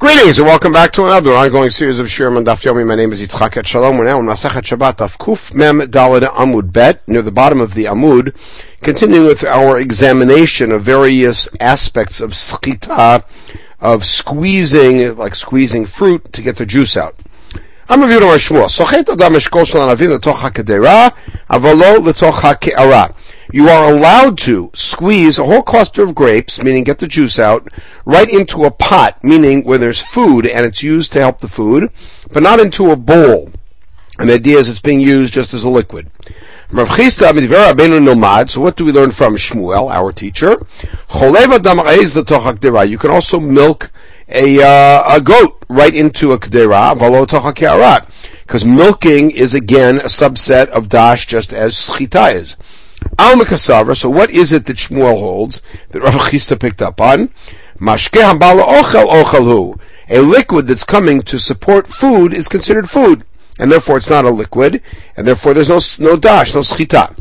Greetings 0.00 0.38
and 0.38 0.46
welcome 0.46 0.72
back 0.72 0.94
to 0.94 1.04
another 1.04 1.34
ongoing 1.34 1.68
series 1.68 1.98
of 1.98 2.06
Shirim 2.06 2.38
and 2.38 2.46
Daf 2.46 2.62
Yomi. 2.62 2.86
My 2.86 2.94
name 2.94 3.12
is 3.12 3.20
Yitzchak 3.20 3.50
Etshalom. 3.50 3.98
We're 3.98 4.06
now 4.06 4.18
in 4.18 4.24
Masachet 4.24 4.62
Shabbat 4.62 4.96
Daf 4.96 5.18
Kuf 5.18 5.52
Mem 5.52 5.80
Daled 5.80 6.22
Amud 6.22 6.72
Bet 6.72 7.06
near 7.06 7.20
the 7.20 7.30
bottom 7.30 7.60
of 7.60 7.74
the 7.74 7.84
Amud, 7.84 8.34
continuing 8.80 9.26
with 9.26 9.44
our 9.44 9.78
examination 9.78 10.72
of 10.72 10.82
various 10.82 11.50
aspects 11.60 12.22
of 12.22 12.30
schita, 12.30 13.24
of 13.78 14.06
squeezing, 14.06 15.18
like 15.18 15.34
squeezing 15.34 15.84
fruit 15.84 16.32
to 16.32 16.40
get 16.40 16.56
the 16.56 16.64
juice 16.64 16.96
out. 16.96 17.14
I'm 17.86 18.00
reviewing 18.00 18.24
our 18.24 18.36
Shmuel. 18.36 18.74
Sochet 18.74 19.06
Adam 19.06 19.34
Eshkol 19.34 19.66
Shal 19.66 19.86
Anavim 19.86 20.16
L'toch 20.16 20.54
Avalo 21.50 22.02
L'toch 22.02 22.36
HaKe'ara 22.36 23.14
you 23.52 23.68
are 23.68 23.92
allowed 23.92 24.38
to 24.38 24.70
squeeze 24.74 25.38
a 25.38 25.44
whole 25.44 25.62
cluster 25.62 26.02
of 26.02 26.14
grapes, 26.14 26.62
meaning 26.62 26.84
get 26.84 26.98
the 26.98 27.06
juice 27.08 27.38
out, 27.38 27.68
right 28.04 28.28
into 28.28 28.64
a 28.64 28.70
pot, 28.70 29.22
meaning 29.22 29.64
where 29.64 29.78
there's 29.78 30.00
food 30.00 30.46
and 30.46 30.66
it's 30.66 30.82
used 30.82 31.12
to 31.12 31.20
help 31.20 31.40
the 31.40 31.48
food, 31.48 31.90
but 32.32 32.42
not 32.42 32.60
into 32.60 32.90
a 32.90 32.96
bowl. 32.96 33.50
And 34.18 34.28
the 34.28 34.34
idea 34.34 34.58
is 34.58 34.68
it's 34.68 34.80
being 34.80 35.00
used 35.00 35.32
just 35.32 35.54
as 35.54 35.64
a 35.64 35.68
liquid. 35.68 36.10
So 36.72 36.86
what 38.60 38.76
do 38.76 38.84
we 38.84 38.92
learn 38.92 39.10
from 39.10 39.36
Shmuel, 39.36 39.90
our 39.90 40.12
teacher? 40.12 40.56
You 42.86 42.98
can 42.98 43.10
also 43.10 43.40
milk 43.40 43.90
a, 44.28 44.62
uh, 44.62 45.16
a 45.16 45.20
goat 45.20 45.64
right 45.68 45.94
into 45.94 46.32
a 46.32 46.38
kedera, 46.38 48.06
because 48.42 48.64
milking 48.64 49.30
is 49.32 49.54
again 49.54 50.00
a 50.00 50.04
subset 50.04 50.68
of 50.68 50.88
dash 50.88 51.26
just 51.26 51.52
as 51.52 51.74
schita 51.74 52.34
is. 52.34 52.56
So 53.20 54.08
what 54.08 54.30
is 54.30 54.50
it 54.50 54.64
that 54.64 54.78
Shmuel 54.78 55.20
holds 55.20 55.60
that 55.90 56.00
Rav 56.00 56.14
Chisda 56.14 56.58
picked 56.58 56.80
up 56.80 57.02
on? 57.02 57.28
Mashke 57.78 58.18
Hambala 58.18 58.66
Ochel 58.66 59.22
Ochelhu. 59.22 59.78
A 60.08 60.20
liquid 60.20 60.66
that's 60.66 60.84
coming 60.84 61.20
to 61.22 61.38
support 61.38 61.86
food 61.86 62.32
is 62.32 62.48
considered 62.48 62.88
food, 62.88 63.24
and 63.58 63.70
therefore 63.70 63.98
it's 63.98 64.08
not 64.08 64.24
a 64.24 64.30
liquid, 64.30 64.82
and 65.18 65.26
therefore 65.26 65.52
there's 65.52 65.68
no, 65.68 65.80
no 66.12 66.16
dash, 66.16 66.54
no 66.54 66.60
schita. 66.60 67.14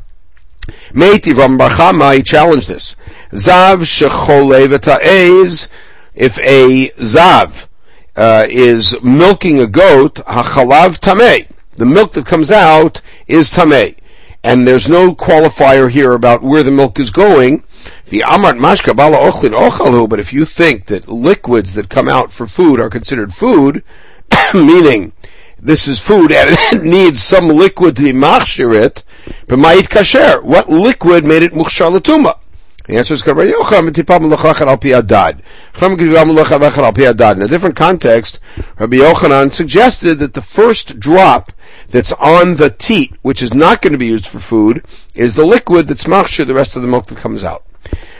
Meiti 0.93 1.35
Ram 1.35 1.59
Barchama, 1.59 2.15
he 2.15 2.23
challenged 2.23 2.69
this. 2.69 2.95
Zav 3.33 3.83
Shecholeveta 3.83 4.99
if 6.15 6.39
a 6.39 6.89
Zav, 6.91 7.67
uh, 8.15 8.47
is 8.49 8.95
milking 9.03 9.59
a 9.59 9.67
goat, 9.67 10.15
hachalav 10.15 10.99
tameh. 10.99 11.47
The 11.75 11.85
milk 11.85 12.13
that 12.13 12.25
comes 12.25 12.51
out 12.51 13.01
is 13.27 13.51
tameh 13.51 13.98
and 14.43 14.67
there's 14.67 14.89
no 14.89 15.13
qualifier 15.13 15.89
here 15.89 16.13
about 16.13 16.41
where 16.41 16.63
the 16.63 16.71
milk 16.71 16.99
is 16.99 17.11
going. 17.11 17.63
The 18.05 18.23
amart 18.25 18.57
mashka 18.57 18.93
ochlin 18.93 19.69
ochalhu, 19.69 20.09
but 20.09 20.19
if 20.19 20.31
you 20.31 20.45
think 20.45 20.85
that 20.85 21.07
liquids 21.07 21.73
that 21.73 21.89
come 21.89 22.07
out 22.07 22.31
for 22.31 22.47
food 22.47 22.79
are 22.79 22.89
considered 22.89 23.33
food, 23.33 23.83
meaning 24.53 25.11
this 25.59 25.87
is 25.87 25.99
food 25.99 26.31
and 26.31 26.57
it 26.57 26.83
needs 26.83 27.21
some 27.21 27.47
liquid 27.47 27.97
to 27.97 28.03
be 28.03 28.13
machshirit, 28.13 29.03
but 29.47 29.59
ma'it 29.59 29.89
kasher, 29.89 30.43
what 30.43 30.69
liquid 30.69 31.25
made 31.25 31.43
it 31.43 31.51
mukhshar 31.51 31.97
latuma? 31.97 32.37
The 32.87 32.97
answer 32.97 33.13
is 33.13 33.25
Rabbi 33.27 33.51
Yocham 33.51 33.87
In 37.35 37.41
a 37.41 37.47
different 37.47 37.75
context, 37.75 38.39
Rabbi 38.79 38.97
Yochanan 38.97 39.51
suggested 39.51 40.17
that 40.17 40.33
the 40.33 40.41
first 40.41 40.99
drop 40.99 41.51
that's 41.89 42.11
on 42.13 42.55
the 42.55 42.69
teat, 42.69 43.13
which 43.21 43.41
is 43.41 43.53
not 43.53 43.81
going 43.81 43.93
to 43.93 43.99
be 43.99 44.07
used 44.07 44.27
for 44.27 44.39
food, 44.39 44.85
is 45.15 45.35
the 45.35 45.45
liquid 45.45 45.87
that's 45.87 46.05
machshir, 46.05 46.45
the 46.45 46.53
rest 46.53 46.75
of 46.75 46.81
the 46.81 46.87
milk 46.87 47.07
that 47.07 47.17
comes 47.17 47.43
out. 47.43 47.63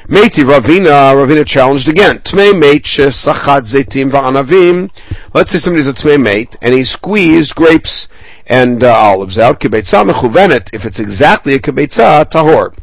Meiti 0.08 0.44
Ravina, 0.44 1.14
Ravina 1.14 1.46
challenged 1.46 1.88
again. 1.88 2.18
Tmei 2.20 2.58
mate 2.58 2.84
sachat 2.84 3.62
zetim 3.62 4.10
va'anavim. 4.10 4.90
Let's 5.36 5.52
say 5.52 5.60
somebody's 5.60 5.88
a 5.88 5.94
tmei 5.94 6.20
mate, 6.20 6.56
and 6.64 6.74
he 6.74 6.84
squeezed 6.84 7.54
grapes 7.54 8.08
and 8.48 8.84
uh, 8.84 8.92
olives 8.92 9.38
out. 9.38 9.60
Kibetza 9.60 10.10
mechuvenet. 10.10 10.74
If 10.74 10.86
it's 10.86 11.00
exactly 11.00 11.54
a 11.54 11.60
kibetza, 11.60 12.26
tahor. 12.26 12.76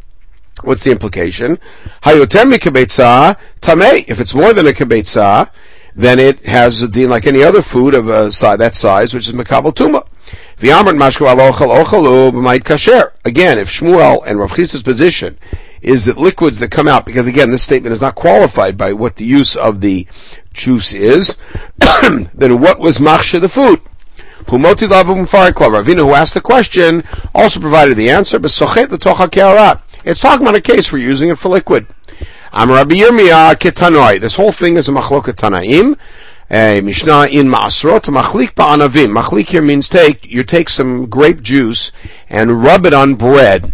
What's 0.63 0.85
the 0.85 0.93
implication? 0.93 1.59
Hayotem 2.05 2.55
kibetza 2.59 3.37
tamei. 3.61 4.05
If 4.09 4.21
it's 4.21 4.33
more 4.33 4.53
than 4.53 4.69
a 4.69 4.73
kibetza, 4.73 5.51
then 5.97 6.21
it 6.21 6.47
has 6.47 6.81
a 6.83 6.87
din 6.89 7.11
like 7.11 7.27
any 7.27 7.43
other 7.43 7.61
food 7.61 7.95
of 7.95 8.09
a 8.09 8.31
size, 8.31 8.59
that 8.59 8.77
size, 8.77 9.13
which 9.13 9.29
is 9.29 9.35
makabel 9.35 9.75
tuma. 9.75 10.07
Again, 10.59 10.73
if 13.59 13.69
Shmuel 13.69 14.27
and 14.27 14.39
Rav 14.39 14.53
Chisda's 14.53 14.83
position 14.83 15.39
is 15.83 16.07
that 16.07 16.17
liquids 16.17 16.59
that 16.61 16.71
come 16.71 16.89
out, 16.89 17.05
because 17.05 17.27
again, 17.27 17.51
this 17.51 17.63
statement 17.63 17.93
is 17.93 18.01
not 18.01 18.15
qualified 18.15 18.79
by 18.79 18.95
what 18.95 19.17
the 19.17 19.25
use 19.25 19.55
of 19.55 19.83
the 19.83 20.07
juice 20.55 20.95
is, 20.95 21.37
then 22.35 22.61
what 22.61 22.79
was 22.79 22.97
machsha 22.99 23.39
the 23.41 23.49
food? 23.49 23.81
Ravina, 24.47 25.97
who 25.97 26.15
asked 26.15 26.35
the 26.35 26.41
question, 26.41 27.05
also 27.35 27.61
provided 27.61 27.97
the 27.97 28.09
answer, 28.11 28.39
but 28.39 28.51
sochet 28.51 28.89
the 28.89 28.97
tocha 28.97 29.81
it's 30.05 30.21
talking 30.21 30.47
about 30.47 30.55
a 30.55 30.61
case 30.61 30.91
where 30.91 31.01
you're 31.01 31.11
using 31.11 31.31
it 31.31 31.39
for 31.39 31.49
liquid. 31.49 31.87
I'm 32.53 32.71
Rabbi 32.71 32.95
Yirmiyah 32.95 33.57
Ketanoi. 33.57 34.21
This 34.21 34.37
whole 34.37 34.53
thing 34.53 34.77
is 34.77 34.89
a 34.89 34.93
machloket 34.93 35.35
Tanaim. 35.35 35.99
A 36.51 36.81
Mishnah 36.81 37.27
in 37.27 37.49
Masrot, 37.49 38.05
Machlik 38.05 38.55
Ba'anavim. 38.55 39.13
Machlik 39.13 39.49
here 39.49 39.63
means 39.63 39.89
take, 39.89 40.25
you 40.25 40.45
take 40.45 40.69
some 40.69 41.07
grape 41.07 41.43
juice 41.43 41.91
and 42.29 42.63
rub 42.63 42.87
it 42.87 42.95
on 42.95 43.17
bread. 43.17 43.73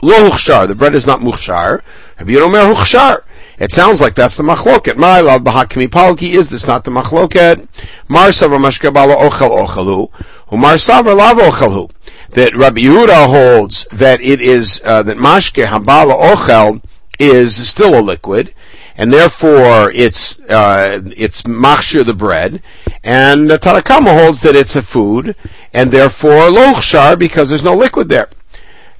Lo 0.00 0.30
Huchshar, 0.30 0.68
the 0.68 0.74
bread 0.74 0.94
is 0.94 1.06
not 1.06 1.20
Muchshar. 1.20 1.82
Rabbi 2.18 2.32
Huchshar. 2.32 3.22
It 3.58 3.72
sounds 3.72 4.00
like 4.00 4.14
that's 4.14 4.36
the 4.36 4.42
machloket. 4.42 4.96
My 4.96 5.20
love, 5.20 5.42
bahakimi 5.42 5.88
palki, 5.88 6.34
is 6.34 6.48
this 6.48 6.66
not 6.66 6.84
the 6.84 6.90
machloket? 6.90 7.68
Mar 8.08 8.28
savar 8.28 8.58
mashkabala 8.58 9.28
ochel 9.28 9.66
ochalu, 9.66 10.10
umar 10.50 10.76
savar 10.76 11.14
lav 11.14 11.36
ochelhu. 11.36 11.90
That 12.30 12.56
Rabbi 12.56 12.80
Yehuda 12.80 13.26
holds 13.26 13.84
that 13.92 14.22
it 14.22 14.40
is, 14.40 14.80
uh, 14.82 15.02
that 15.02 15.18
mashke 15.18 15.66
habala 15.66 16.34
ochel 16.34 16.82
is 17.18 17.68
still 17.68 17.98
a 17.98 18.00
liquid, 18.00 18.54
and 19.00 19.10
therefore 19.10 19.90
it's, 19.92 20.38
uh, 20.40 21.00
it's 21.16 21.40
machshir 21.42 22.04
the 22.04 22.12
bread, 22.12 22.62
and 23.02 23.48
the 23.48 23.58
Tanakama 23.58 24.12
holds 24.22 24.40
that 24.40 24.54
it's 24.54 24.76
a 24.76 24.82
food, 24.82 25.34
and 25.72 25.90
therefore 25.90 26.50
lochshar 26.50 27.18
because 27.18 27.48
there's 27.48 27.64
no 27.64 27.72
liquid 27.74 28.10
there. 28.10 28.28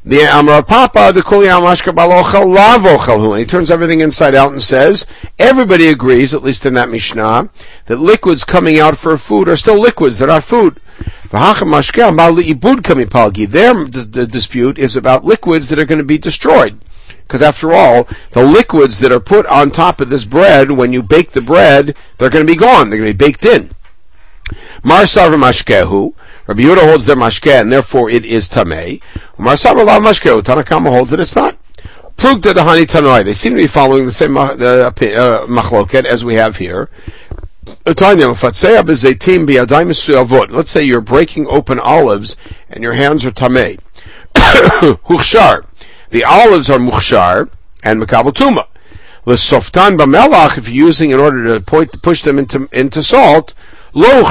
The 0.03 0.23
Amar 0.23 0.63
Papa, 0.63 1.13
the 1.13 1.23
Kuli 1.23 1.49
Amashka 1.49 1.95
Balochel 1.95 2.57
Lavochelhu, 2.57 3.33
and 3.33 3.41
he 3.41 3.45
turns 3.45 3.71
everything 3.71 4.01
inside 4.01 4.35
out 4.35 4.53
and 4.53 4.63
says, 4.63 5.05
everybody 5.39 5.89
agrees, 5.89 6.33
at 6.33 6.43
least 6.43 6.65
in 6.65 6.73
that 6.73 6.89
Mishnah, 6.89 7.51
that 7.85 7.99
liquids 7.99 8.43
coming 8.45 8.81
out 8.81 8.97
for 8.97 9.19
food 9.19 9.51
are 9.51 9.57
still 9.59 9.79
liquids, 9.79 10.19
they're 10.19 10.29
not 10.29 10.45
food. 10.45 10.81
Their 11.31 11.45
dispute 14.25 14.79
is 14.79 14.97
about 14.97 15.25
liquids 15.27 15.69
that 15.69 15.79
are 15.79 15.85
going 15.85 15.99
to 15.99 16.05
be 16.05 16.17
destroyed. 16.17 16.81
Because 17.31 17.43
after 17.43 17.73
all, 17.73 18.09
the 18.33 18.43
liquids 18.43 18.99
that 18.99 19.13
are 19.13 19.21
put 19.21 19.47
on 19.47 19.71
top 19.71 20.01
of 20.01 20.11
this 20.11 20.25
bread, 20.25 20.73
when 20.73 20.93
you 20.93 21.01
bake 21.01 21.31
the 21.31 21.41
bread, 21.41 21.97
they're 22.19 22.29
going 22.29 22.45
to 22.45 22.53
be 22.53 22.59
gone. 22.59 22.91
They're 22.91 22.99
going 22.99 23.13
to 23.13 23.17
be 23.17 23.25
baked 23.25 23.45
in. 23.45 23.71
Mar 24.83 25.05
Mashkehu, 25.05 26.13
Rabbi 26.49 26.63
Yehuda 26.63 26.89
holds 26.91 27.07
their 27.07 27.15
mashke, 27.15 27.53
and 27.53 27.71
therefore 27.71 28.11
it 28.11 28.25
is 28.25 28.49
tamei. 28.49 29.01
Umar 29.39 29.57
Sabra 29.57 29.85
Lav 29.85 30.03
Mashke, 30.03 30.43
Tanakama 30.43 30.91
holds 30.91 31.13
that 31.13 31.21
it's 31.21 31.37
not. 31.37 31.57
Plugta 32.17 32.53
Dahani 32.53 32.85
Tanoi. 32.85 33.25
They 33.25 33.35
seem 33.35 33.53
to 33.53 33.59
be 33.59 33.69
following 33.69 34.07
the 34.07 34.13
same 34.13 34.37
uh, 34.37 34.47
uh, 34.47 34.91
machloket 35.47 36.05
as 36.05 36.25
we 36.25 36.35
have 36.35 36.57
here. 36.57 36.91
Let's 37.87 38.01
say 40.73 40.83
you're 40.83 41.01
breaking 41.01 41.47
open 41.47 41.79
olives 41.79 42.37
and 42.69 42.83
your 42.83 42.95
hands 42.95 43.25
are 43.25 43.31
tamei. 43.31 43.79
Huchshar. 44.35 45.67
The 46.11 46.25
olives 46.25 46.69
are 46.69 46.79
muchshar 46.79 47.51
and 47.83 48.03
makabel 48.03 48.33
tuma. 48.33 48.67
Lesoftan 49.27 49.97
b'melach, 49.97 50.59
if 50.59 50.69
you're 50.69 50.87
using 50.87 51.11
in 51.11 51.21
order 51.21 51.45
to 51.45 51.61
point, 51.61 52.03
push 52.03 52.23
them 52.23 52.39
into, 52.39 52.69
into 52.73 53.03
salt, 53.03 53.55
lo. 53.93 54.23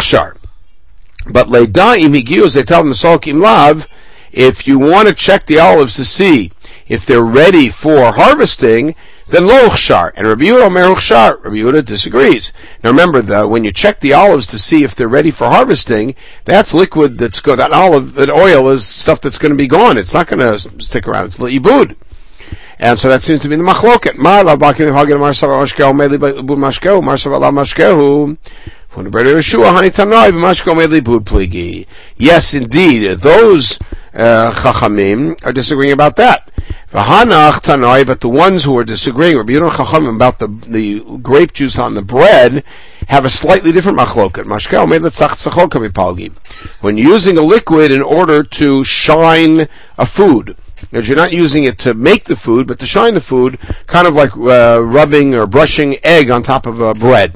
But 1.26 1.48
le'da'im 1.48 2.22
higiu 2.22 2.46
zetal 2.48 3.22
kim 3.22 3.40
lav, 3.40 3.88
if 4.31 4.68
you 4.68 4.78
want 4.78 5.08
to 5.08 5.14
check 5.14 5.46
the 5.46 5.60
olives 5.60 5.96
to 5.96 6.06
see 6.06 6.52
if 6.89 7.06
they're 7.06 7.24
ready 7.24 7.69
for 7.69 8.12
harvesting, 8.12 8.95
then 9.27 9.45
lo 9.45 9.69
uchshar. 9.69 10.12
And 10.15 10.27
Rabbi 10.27 10.45
Yehuda 10.45 10.65
omer 10.65 10.95
uchshar. 10.95 11.44
Rabbi 11.44 11.57
Yehuda 11.57 11.86
disagrees. 11.86 12.51
Now 12.83 12.89
remember 12.89 13.21
that 13.21 13.50
when 13.50 13.63
you 13.63 13.71
check 13.71 14.00
the 14.00 14.13
olives 14.13 14.47
to 14.47 14.59
see 14.59 14.83
if 14.83 14.95
they're 14.95 15.07
ready 15.07 15.31
for 15.31 15.47
harvesting, 15.47 16.15
that's 16.45 16.74
liquid 16.74 17.18
that's 17.19 17.39
go, 17.39 17.56
that 17.56 17.71
olive, 17.71 18.15
that 18.15 18.30
oil 18.30 18.69
is 18.69 18.86
stuff 18.86 19.21
that's 19.21 19.38
going 19.38 19.51
to 19.51 19.57
be 19.57 19.68
gone. 19.68 19.97
It's 19.97 20.13
not 20.13 20.27
going 20.27 20.39
to 20.39 20.59
stick 20.83 21.07
around. 21.07 21.27
It's 21.27 21.38
ibud. 21.38 21.95
And 22.80 22.97
so 22.97 23.09
that 23.09 23.21
seems 23.21 23.41
to 23.41 23.50
be 23.50 23.56
the 23.56 23.63
machloket. 23.63 24.15
Yes, 32.18 32.53
indeed, 32.53 33.19
those 33.19 33.80
uh, 34.13 34.51
chachamim 34.53 35.45
are 35.45 35.53
disagreeing 35.53 35.91
about 35.94 36.15
that. 36.15 36.50
But 36.91 38.21
the 38.21 38.30
ones 38.30 38.63
who 38.63 38.75
are 38.77 38.83
disagreeing, 38.83 39.38
Rabbi 39.38 39.51
Yehuda 39.51 39.69
Chachamim, 39.69 40.15
about 40.15 40.39
the, 40.39 40.47
the 40.47 41.19
grape 41.19 41.53
juice 41.53 41.77
on 41.77 41.94
the 41.94 42.01
bread, 42.01 42.63
have 43.07 43.25
a 43.25 43.30
slightly 43.30 43.71
different 43.71 44.00
machloket. 44.00 44.45
When 46.81 46.97
using 46.97 47.38
a 47.38 47.41
liquid 47.41 47.91
in 47.91 48.01
order 48.01 48.44
to 48.44 48.83
shine 48.83 49.68
a 50.00 50.06
food, 50.07 50.57
because 50.81 51.07
you're 51.07 51.18
not 51.18 51.31
using 51.31 51.65
it 51.65 51.77
to 51.80 51.94
make 51.94 52.24
the 52.25 52.36
food, 52.36 52.65
but 52.65 52.80
to 52.80 52.88
shine 52.88 53.13
the 53.13 53.21
food, 53.21 53.59
kind 53.86 54.07
of 54.07 54.15
like 54.15 54.36
uh, 54.36 54.81
rubbing 54.83 55.36
or 55.36 55.45
brushing 55.45 55.97
egg 56.03 56.31
on 56.31 56.41
top 56.41 56.65
of 56.65 56.81
uh, 56.81 56.95
bread. 56.95 57.36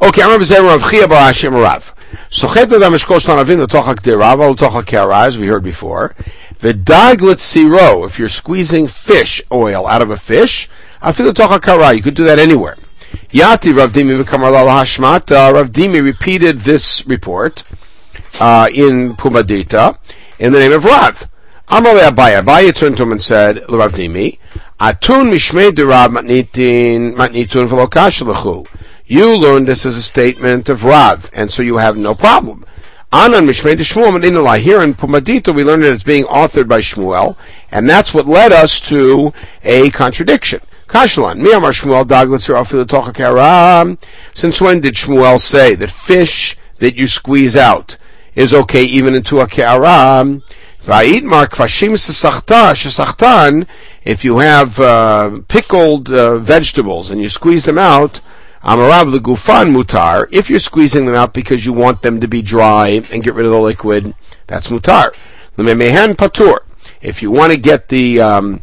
Okay, 0.00 0.22
I'm 0.22 0.40
Rabbi 0.40 0.74
of 0.74 0.88
Chia 0.88 1.08
Bar 1.08 1.22
Hashem 1.22 1.54
Rav. 1.54 1.94
Sochet 2.30 2.70
adam 2.72 2.92
eshkol 2.92 3.20
shtanavim 3.20 3.58
l'toch 3.58 3.84
hakderav 3.84 4.40
al 4.40 4.52
l'toch 4.52 4.84
hakara, 4.84 5.26
as 5.26 5.38
we 5.38 5.46
heard 5.46 5.62
before. 5.62 6.14
V'dag 6.62 7.18
siro, 7.38 8.06
if 8.06 8.20
you're 8.20 8.28
squeezing 8.28 8.86
fish 8.86 9.42
oil 9.50 9.84
out 9.84 10.00
of 10.00 10.10
a 10.10 10.16
fish, 10.16 10.68
afil 11.02 11.26
l'toch 11.26 11.50
hakara, 11.50 11.96
you 11.96 12.00
could 12.00 12.14
do 12.14 12.22
that 12.22 12.38
anywhere. 12.38 12.76
Yati 13.30 13.76
Rav 13.76 13.92
Dimi 13.92 14.22
hashmata, 14.22 15.52
Rav 15.52 15.72
Dimi 15.72 16.00
repeated 16.00 16.60
this 16.60 17.04
report, 17.04 17.64
uh, 18.38 18.68
in 18.72 19.16
Pumbedita, 19.16 19.98
in 20.38 20.52
the 20.52 20.60
name 20.60 20.70
of 20.70 20.84
Rav. 20.84 21.26
Amar 21.66 21.94
Abaye, 21.94 22.40
Abaye 22.40 22.72
turned 22.72 22.96
to 22.98 23.02
him 23.02 23.10
and 23.10 23.20
said, 23.20 23.56
Rav 23.68 23.94
Dimi, 23.94 24.38
Atun 24.78 25.32
mishmei 25.32 25.72
derav 25.72 26.16
matnitin, 26.16 27.14
matnitun 27.16 28.68
You 29.06 29.36
learned 29.36 29.66
this 29.66 29.84
as 29.84 29.96
a 29.96 30.02
statement 30.02 30.68
of 30.68 30.84
Rav, 30.84 31.28
and 31.32 31.50
so 31.50 31.60
you 31.60 31.78
have 31.78 31.96
no 31.96 32.14
problem. 32.14 32.64
Anan 33.14 33.46
mishmei 33.46 33.76
de 33.76 33.84
Shmuel 33.84 34.58
Here 34.58 34.80
in 34.80 34.94
Pumbedita, 34.94 35.54
we 35.54 35.64
learned 35.64 35.82
that 35.82 35.92
it's 35.92 36.02
being 36.02 36.24
authored 36.24 36.66
by 36.66 36.80
Shmuel, 36.80 37.36
and 37.70 37.86
that's 37.86 38.14
what 38.14 38.26
led 38.26 38.52
us 38.52 38.80
to 38.80 39.34
a 39.62 39.90
contradiction. 39.90 40.60
Miyamar 40.88 41.74
Shmuel 41.74 42.06
Daglatzer 42.06 43.14
Karam. 43.14 43.98
Since 44.32 44.62
when 44.62 44.80
did 44.80 44.94
Shmuel 44.94 45.38
say 45.38 45.74
that 45.74 45.90
fish 45.90 46.56
that 46.78 46.96
you 46.96 47.06
squeeze 47.06 47.54
out 47.54 47.98
is 48.34 48.54
okay 48.54 48.84
even 48.84 49.14
into 49.14 49.40
a 49.40 49.46
karam? 49.46 50.42
If 54.04 54.24
you 54.24 54.38
have 54.38 54.80
uh, 54.80 55.40
pickled 55.48 56.10
uh, 56.10 56.38
vegetables 56.38 57.10
and 57.10 57.20
you 57.20 57.28
squeeze 57.28 57.64
them 57.64 57.78
out, 57.78 58.22
Amarav 58.64 59.10
the 59.10 59.18
gufan 59.18 59.74
mutar. 59.74 60.28
If 60.30 60.48
you're 60.48 60.60
squeezing 60.60 61.06
them 61.06 61.16
out 61.16 61.34
because 61.34 61.66
you 61.66 61.72
want 61.72 62.02
them 62.02 62.20
to 62.20 62.28
be 62.28 62.42
dry 62.42 62.88
and 62.88 63.22
get 63.22 63.34
rid 63.34 63.44
of 63.44 63.50
the 63.50 63.58
liquid, 63.58 64.14
that's 64.46 64.68
mutar. 64.68 65.16
The 65.56 65.64
memehan 65.64 66.14
patur. 66.14 66.60
If 67.00 67.22
you 67.22 67.32
want 67.32 67.52
to 67.52 67.58
get 67.58 67.88
the 67.88 68.20
um, 68.20 68.62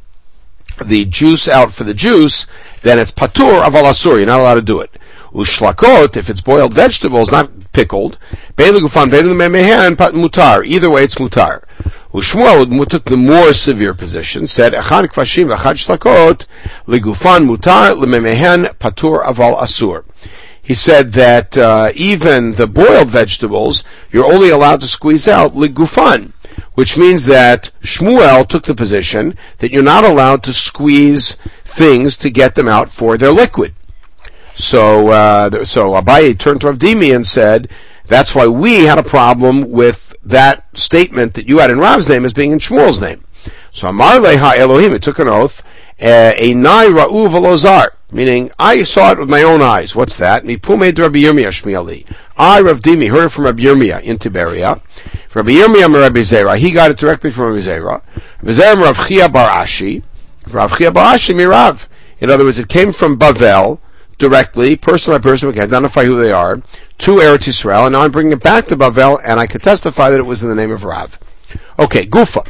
the 0.84 1.04
juice 1.04 1.50
out 1.50 1.74
for 1.74 1.84
the 1.84 1.94
juice, 1.94 2.48
then 2.82 2.98
it's 2.98 3.12
patur 3.12 3.62
of 3.66 3.74
alasur. 3.74 4.18
You're 4.18 4.26
not 4.26 4.40
allowed 4.40 4.56
to 4.56 4.62
do 4.62 4.80
it. 4.80 4.92
Ushlakot, 5.34 6.16
if 6.16 6.30
it's 6.30 6.42
boiled 6.42 6.74
vegetables, 6.74 7.30
not 7.30 7.52
pickled, 7.74 8.18
mutar. 10.14 10.66
Either 10.66 10.90
way, 10.90 11.04
it's 11.04 11.16
mutar. 11.16 11.64
Ushmuel 12.14 12.88
took 12.88 13.06
the 13.06 13.18
more 13.18 13.54
severe 13.54 13.94
position, 13.94 14.48
said, 14.48 14.74
Echad 14.74 15.08
kvashim 15.10 15.56
v'echad 15.56 15.78
shlakot, 15.78 16.46
legufan 16.88 17.48
mutar, 17.48 17.96
lememehen 17.96 18.74
patur 18.78 19.24
aval 19.24 19.60
asur. 19.60 20.04
He 20.62 20.74
said 20.74 21.14
that 21.14 21.58
uh, 21.58 21.92
even 21.96 22.54
the 22.54 22.68
boiled 22.68 23.10
vegetables, 23.10 23.84
you're 24.12 24.26
only 24.26 24.50
allowed 24.50 24.82
to 24.82 24.88
squeeze 24.88 25.28
out 25.28 25.54
legufan 25.54 26.34
which 26.80 26.98
means 26.98 27.26
that 27.26 27.72
Shmuel 27.82 28.48
took 28.48 28.64
the 28.64 28.74
position 28.74 29.38
that 29.58 29.72
you're 29.72 29.84
not 29.84 30.06
allowed 30.06 30.44
to 30.44 30.54
squeeze 30.54 31.36
things 31.66 32.16
to 32.18 32.30
get 32.30 32.56
them 32.56 32.70
out 32.70 32.90
for 32.90 33.18
their 33.18 33.32
liquid. 33.32 33.74
So, 34.56 35.10
uh, 35.10 35.66
so 35.66 35.92
Abaye 35.92 36.38
turned 36.40 36.62
to 36.62 36.68
Avdimi 36.68 37.14
and 37.14 37.28
said, 37.28 37.70
that's 38.10 38.36
why 38.36 38.48
we 38.48 38.86
had 38.86 38.98
a 38.98 39.04
problem 39.04 39.70
with 39.72 40.16
that 40.24 40.66
statement 40.78 41.36
that 41.36 41.48
you 41.48 41.60
had 41.60 41.70
in 41.70 41.80
Rav's 41.80 42.10
name 42.10 42.26
as 42.26 42.34
being 42.34 42.52
in 42.52 42.60
Shmuel's 42.60 43.00
name. 43.00 43.24
So 43.72 43.88
Amar 43.88 44.16
Leha 44.16 44.58
Elohim, 44.58 44.94
it 44.94 45.04
took 45.04 45.20
an 45.20 45.28
oath, 45.28 45.62
eh, 46.00 46.34
a 46.36 46.54
nai 46.56 46.88
ra'u 46.88 47.30
velozar, 47.30 47.90
meaning 48.12 48.52
I 48.58 48.84
saw 48.84 49.12
it 49.12 49.20
with 49.20 49.30
my 49.30 49.44
own 49.44 49.62
eyes. 49.62 49.96
What's 49.96 50.18
that? 50.18 50.44
Mipume 50.44 50.98
Rabbi 50.98 51.20
Yirmiyah 51.20 51.50
Shmieli. 51.50 52.06
I, 52.36 52.62
Rav 52.62 52.82
Dimi, 52.82 53.10
heard 53.10 53.26
it 53.26 53.30
from 53.30 53.46
Rabbi 53.46 53.62
Yirmiyah 53.62 54.02
in 54.02 54.18
Tiberia. 54.18 54.82
Rabbi 55.36 55.52
Yirmiyah 55.52 56.02
Rabbi 56.02 56.22
Zera, 56.22 56.58
he 56.58 56.72
got 56.72 56.90
it 56.90 56.98
directly 56.98 57.30
from 57.30 57.54
Rabbi 57.54 57.66
Zera. 57.66 58.02
Zera 58.42 58.82
Rav 58.82 59.08
Chia 59.08 59.30
Bar 59.30 59.52
Ashi, 59.52 60.02
Rav 60.48 60.76
Chia 60.78 60.92
Bar 60.92 61.16
Ashi 61.16 61.36
Mirav. 61.36 61.88
In 62.20 62.30
other 62.30 62.44
words, 62.44 62.58
it 62.58 62.70
came 62.70 62.92
from 62.92 63.18
Bavel, 63.20 63.80
directly, 64.20 64.76
person 64.76 65.14
by 65.14 65.20
person, 65.20 65.48
we 65.48 65.54
can 65.54 65.64
identify 65.64 66.04
who 66.04 66.22
they 66.22 66.32
are, 66.32 66.58
to 67.00 67.12
Eretz 67.16 67.48
Yisrael, 67.48 67.86
and 67.86 67.94
now 67.94 68.02
I'm 68.02 68.12
bringing 68.12 68.34
it 68.34 68.44
back 68.44 68.68
to 68.68 68.78
Bavel, 68.78 69.20
and 69.24 69.40
I 69.40 69.48
can 69.48 69.62
testify 69.62 70.10
that 70.12 70.20
it 70.20 70.26
was 70.26 70.44
in 70.44 70.50
the 70.50 70.56
name 70.56 70.72
of 70.72 70.84
Rav. 70.84 71.18
Okay, 71.80 72.06
Gufa. 72.06 72.48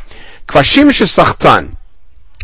Kvashim 0.48 0.90
Shesachtan. 0.90 1.78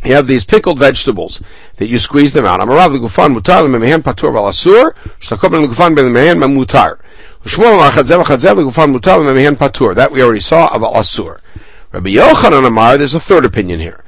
You 0.06 0.14
have 0.14 0.28
these 0.28 0.46
pickled 0.46 0.78
vegetables 0.78 1.42
that 1.78 1.88
you 1.88 1.98
squeeze 1.98 2.32
them 2.34 2.46
out. 2.46 2.60
Amarav 2.60 2.96
gufan 3.00 3.36
mutar 3.36 3.68
lemehen 3.68 4.04
patur 4.04 4.32
val 4.32 4.46
asur. 4.46 4.94
Shlakobin 5.20 5.68
the 5.68 5.74
gufan 5.74 5.96
ben 5.96 6.14
mehen 6.14 6.38
mutar. 6.38 7.00
That 9.96 10.12
we 10.12 10.24
already 10.24 10.40
saw 10.40 10.74
of 10.74 10.82
Asur. 10.82 11.40
Rabbi 11.92 12.10
Yochanan 12.10 12.66
Amar, 12.66 12.98
there's 12.98 13.14
a 13.14 13.20
third 13.20 13.46
opinion 13.46 13.80
here. 13.80 14.04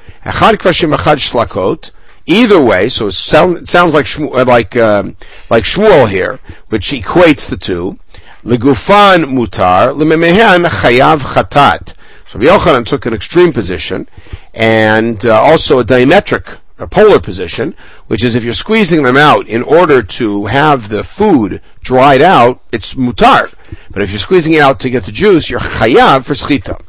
Either 2.28 2.62
way, 2.62 2.90
so 2.90 3.08
it, 3.08 3.14
sound, 3.14 3.68
sounds 3.70 3.94
like 3.94 4.06
Shmuel, 4.06 4.46
like 4.46 4.76
um, 4.76 5.16
like 5.50 5.64
Shmuel 5.64 6.10
here, 6.10 6.40
which 6.68 6.92
equates 6.92 7.50
the 7.50 7.58
two. 7.58 7.98
Legufan 8.44 9.26
mutar, 9.26 9.94
lememehan 9.94 10.66
chayav 10.66 11.20
chatat. 11.20 11.94
So 12.30 12.38
Yochanan 12.40 12.86
took 12.86 13.06
an 13.06 13.14
extreme 13.14 13.54
position, 13.54 14.10
and 14.54 15.26
uh, 15.26 15.42
also 15.42 15.80
a 15.80 15.86
diametric 15.86 16.60
a 16.80 16.88
polar 16.88 17.20
position, 17.20 17.76
which 18.08 18.24
is 18.24 18.36
if 18.36 18.44
you're 18.44 18.54
squeezing 18.54 19.04
them 19.04 19.18
out 19.18 19.48
in 19.48 19.64
order 19.64 20.04
to 20.04 20.46
have 20.46 20.90
the 20.90 21.04
food 21.04 21.62
dried 21.82 22.22
out, 22.22 22.62
it's 22.72 22.94
mutar. 22.94 23.54
But 23.90 24.04
if 24.04 24.12
you're 24.12 24.20
squeezing 24.20 24.54
it 24.54 24.62
out 24.62 24.80
to 24.82 24.90
get 24.90 25.06
the 25.06 25.12
juice, 25.12 25.50
you're 25.50 25.60
chayav 25.60 26.26
for 26.26 26.34
schita. 26.34 26.80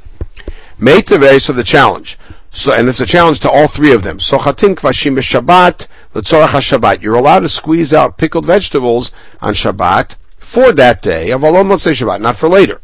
Meitave, 0.78 1.40
so 1.40 1.52
the 1.52 1.64
challenge. 1.64 2.18
So, 2.50 2.72
and 2.72 2.88
it's 2.88 3.00
a 3.00 3.06
challenge 3.06 3.40
to 3.40 3.50
all 3.50 3.68
three 3.68 3.92
of 3.92 4.02
them. 4.02 4.18
Sochatin 4.18 4.74
kvashim 4.74 5.16
b'Shabbat, 5.16 5.86
l'tzorach 6.14 6.48
Shabbat. 6.48 7.02
You're 7.02 7.14
allowed 7.14 7.40
to 7.40 7.48
squeeze 7.48 7.92
out 7.92 8.18
pickled 8.18 8.46
vegetables 8.46 9.12
on 9.40 9.54
Shabbat 9.54 10.14
for 10.38 10.72
that 10.72 11.02
day, 11.02 11.30
avalon 11.30 11.78
say 11.78 11.90
Shabbat, 11.90 12.20
not 12.22 12.36
for 12.36 12.48
later. 12.48 12.80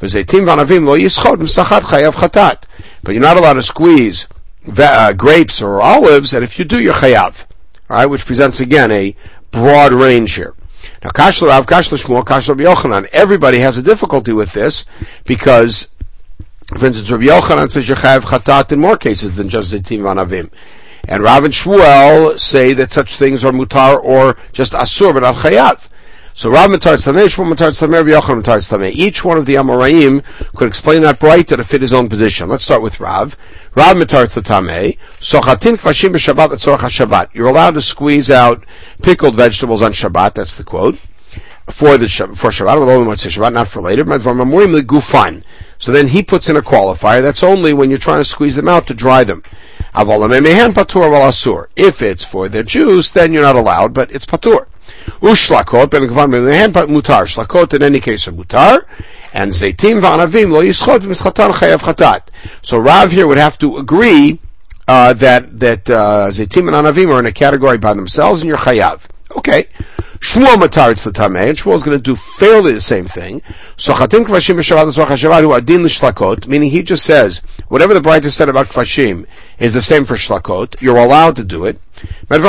But 0.00 0.12
you're 3.14 3.22
not 3.22 3.36
allowed 3.36 3.52
to 3.52 3.62
squeeze 3.62 4.26
uh, 4.76 5.12
grapes 5.12 5.62
or 5.62 5.80
olives, 5.80 6.34
and 6.34 6.42
if 6.42 6.58
you 6.58 6.64
do, 6.64 6.80
you're 6.80 6.94
chayav. 6.94 7.46
Alright, 7.88 8.10
which 8.10 8.26
presents 8.26 8.58
again 8.60 8.90
a 8.90 9.14
broad 9.52 9.92
range 9.92 10.34
here. 10.34 10.54
Now, 11.04 11.10
Kashla 11.10 11.48
Rav, 11.48 11.66
Kashla 11.66 12.02
Shmuel, 12.02 12.24
Kashla 12.24 12.56
Yochanan, 12.56 13.06
everybody 13.12 13.58
has 13.58 13.78
a 13.78 13.82
difficulty 13.82 14.32
with 14.32 14.52
this 14.52 14.84
because, 15.24 15.88
for 16.68 16.86
instance, 16.86 17.10
Rabbi 17.10 17.24
Yochanan 17.24 17.70
says 17.70 17.88
you're 17.88 17.96
chayav 17.96 18.22
chatat 18.22 18.72
in 18.72 18.80
more 18.80 18.96
cases 18.96 19.36
than 19.36 19.48
just 19.48 19.72
Zitim 19.72 20.00
Vanavim. 20.00 20.50
And 21.06 21.22
Rav 21.22 21.44
and 21.44 21.52
Shmuel 21.52 22.40
say 22.40 22.72
that 22.72 22.90
such 22.90 23.16
things 23.16 23.44
are 23.44 23.52
mutar 23.52 24.02
or 24.02 24.36
just 24.52 24.72
asur, 24.72 25.12
but 25.12 25.20
not 25.20 25.36
chayav. 25.36 25.88
So 26.32 26.50
Rav 26.50 26.70
Matar 26.70 26.96
Tzameh, 26.96 27.26
Shmuel 27.26 27.52
Matar 27.52 27.70
Tzameh, 27.70 28.04
Rabbi 28.04 28.10
Yochanan 28.10 28.42
Matar 28.42 28.58
Tzameh. 28.58 28.90
Each 28.90 29.22
one 29.22 29.36
of 29.36 29.46
the 29.46 29.54
Amoraim 29.54 30.24
could 30.56 30.66
explain 30.66 31.02
that 31.02 31.20
bright 31.20 31.48
to 31.48 31.62
fit 31.62 31.82
his 31.82 31.92
own 31.92 32.08
position. 32.08 32.48
Let's 32.48 32.64
start 32.64 32.82
with 32.82 32.98
Rav. 32.98 33.36
Rav 33.76 33.96
Matar 33.96 34.26
Tzameh, 34.26 34.98
Sochatin 35.20 35.76
Kvashim 35.76 36.12
B'Shabbat 36.14 36.48
Letzorach 36.48 36.78
HaShabbat. 36.78 37.28
You're 37.34 37.48
allowed 37.48 37.74
to 37.74 37.82
squeeze 37.82 38.30
out 38.30 38.64
pickled 39.02 39.36
vegetables 39.36 39.82
on 39.82 39.92
Shabbat, 39.92 40.34
that's 40.34 40.56
the 40.56 40.64
quote. 40.64 40.98
For 41.68 41.98
the 41.98 42.08
for 42.08 42.50
Shabbat, 42.50 42.78
although 42.78 43.00
we 43.00 43.06
might 43.06 43.20
say 43.20 43.28
Shabbat, 43.28 43.52
not 43.52 43.68
for 43.68 43.80
later. 43.80 44.04
But 44.04 44.22
Gufan. 44.22 45.44
So 45.84 45.92
then 45.92 46.08
he 46.08 46.22
puts 46.22 46.48
in 46.48 46.56
a 46.56 46.62
qualifier. 46.62 47.20
That's 47.20 47.42
only 47.42 47.74
when 47.74 47.90
you're 47.90 47.98
trying 47.98 48.20
to 48.20 48.24
squeeze 48.24 48.56
them 48.56 48.70
out 48.70 48.86
to 48.86 48.94
dry 48.94 49.22
them. 49.22 49.42
If 49.94 50.08
it's 52.02 52.24
for 52.24 52.48
the 52.48 52.64
juice, 52.64 53.10
then 53.10 53.34
you're 53.34 53.42
not 53.42 53.54
allowed, 53.54 53.92
but 53.92 54.10
it's 54.10 54.24
patur. 54.24 54.66
Ushlakot, 55.20 55.90
mutar. 56.88 57.26
Shlakot 57.26 57.74
in 57.74 57.82
any 57.82 58.00
case 58.00 58.26
are 58.26 58.32
mutar. 58.32 58.86
And 59.34 59.52
v'anavim 59.52 60.52
lo 60.52 60.62
yischot 60.62 61.00
v'mischatan 61.00 61.52
chayav 61.52 61.80
chatat. 61.80 62.28
So 62.62 62.78
Rav 62.78 63.12
here 63.12 63.26
would 63.26 63.36
have 63.36 63.58
to 63.58 63.76
agree 63.76 64.40
uh, 64.88 65.12
that 65.12 65.60
that 65.60 65.90
uh, 65.90 66.28
and 66.28 66.34
anavim 66.34 67.12
are 67.12 67.18
in 67.20 67.26
a 67.26 67.32
category 67.32 67.76
by 67.76 67.92
themselves, 67.92 68.40
and 68.40 68.48
you're 68.48 68.56
chayav. 68.56 69.02
Okay. 69.36 69.66
Shmuel 70.24 70.56
matarits 70.56 71.04
the 71.04 71.10
tamei, 71.10 71.50
and 71.50 71.58
Shmuel 71.58 71.74
is 71.74 71.82
going 71.82 71.98
to 71.98 72.02
do 72.02 72.16
fairly 72.16 72.72
the 72.72 72.80
same 72.80 73.04
thing. 73.04 73.42
So 73.76 73.92
chatim 73.92 74.24
kvashim 74.24 74.56
b'shabbat 74.56 75.42
hu 75.42 75.52
adin 75.52 75.82
l'shlakot, 75.84 76.46
meaning 76.46 76.70
he 76.70 76.82
just 76.82 77.04
says 77.04 77.42
whatever 77.68 77.92
the 77.92 78.00
brighter 78.00 78.30
said 78.30 78.48
about 78.48 78.68
kvashim 78.68 79.26
is 79.58 79.74
the 79.74 79.82
same 79.82 80.06
for 80.06 80.14
shlakot. 80.14 80.80
You're 80.80 80.96
allowed 80.96 81.36
to 81.36 81.44
do 81.44 81.66
it. 81.66 81.78
What 82.28 82.40
the 82.40 82.48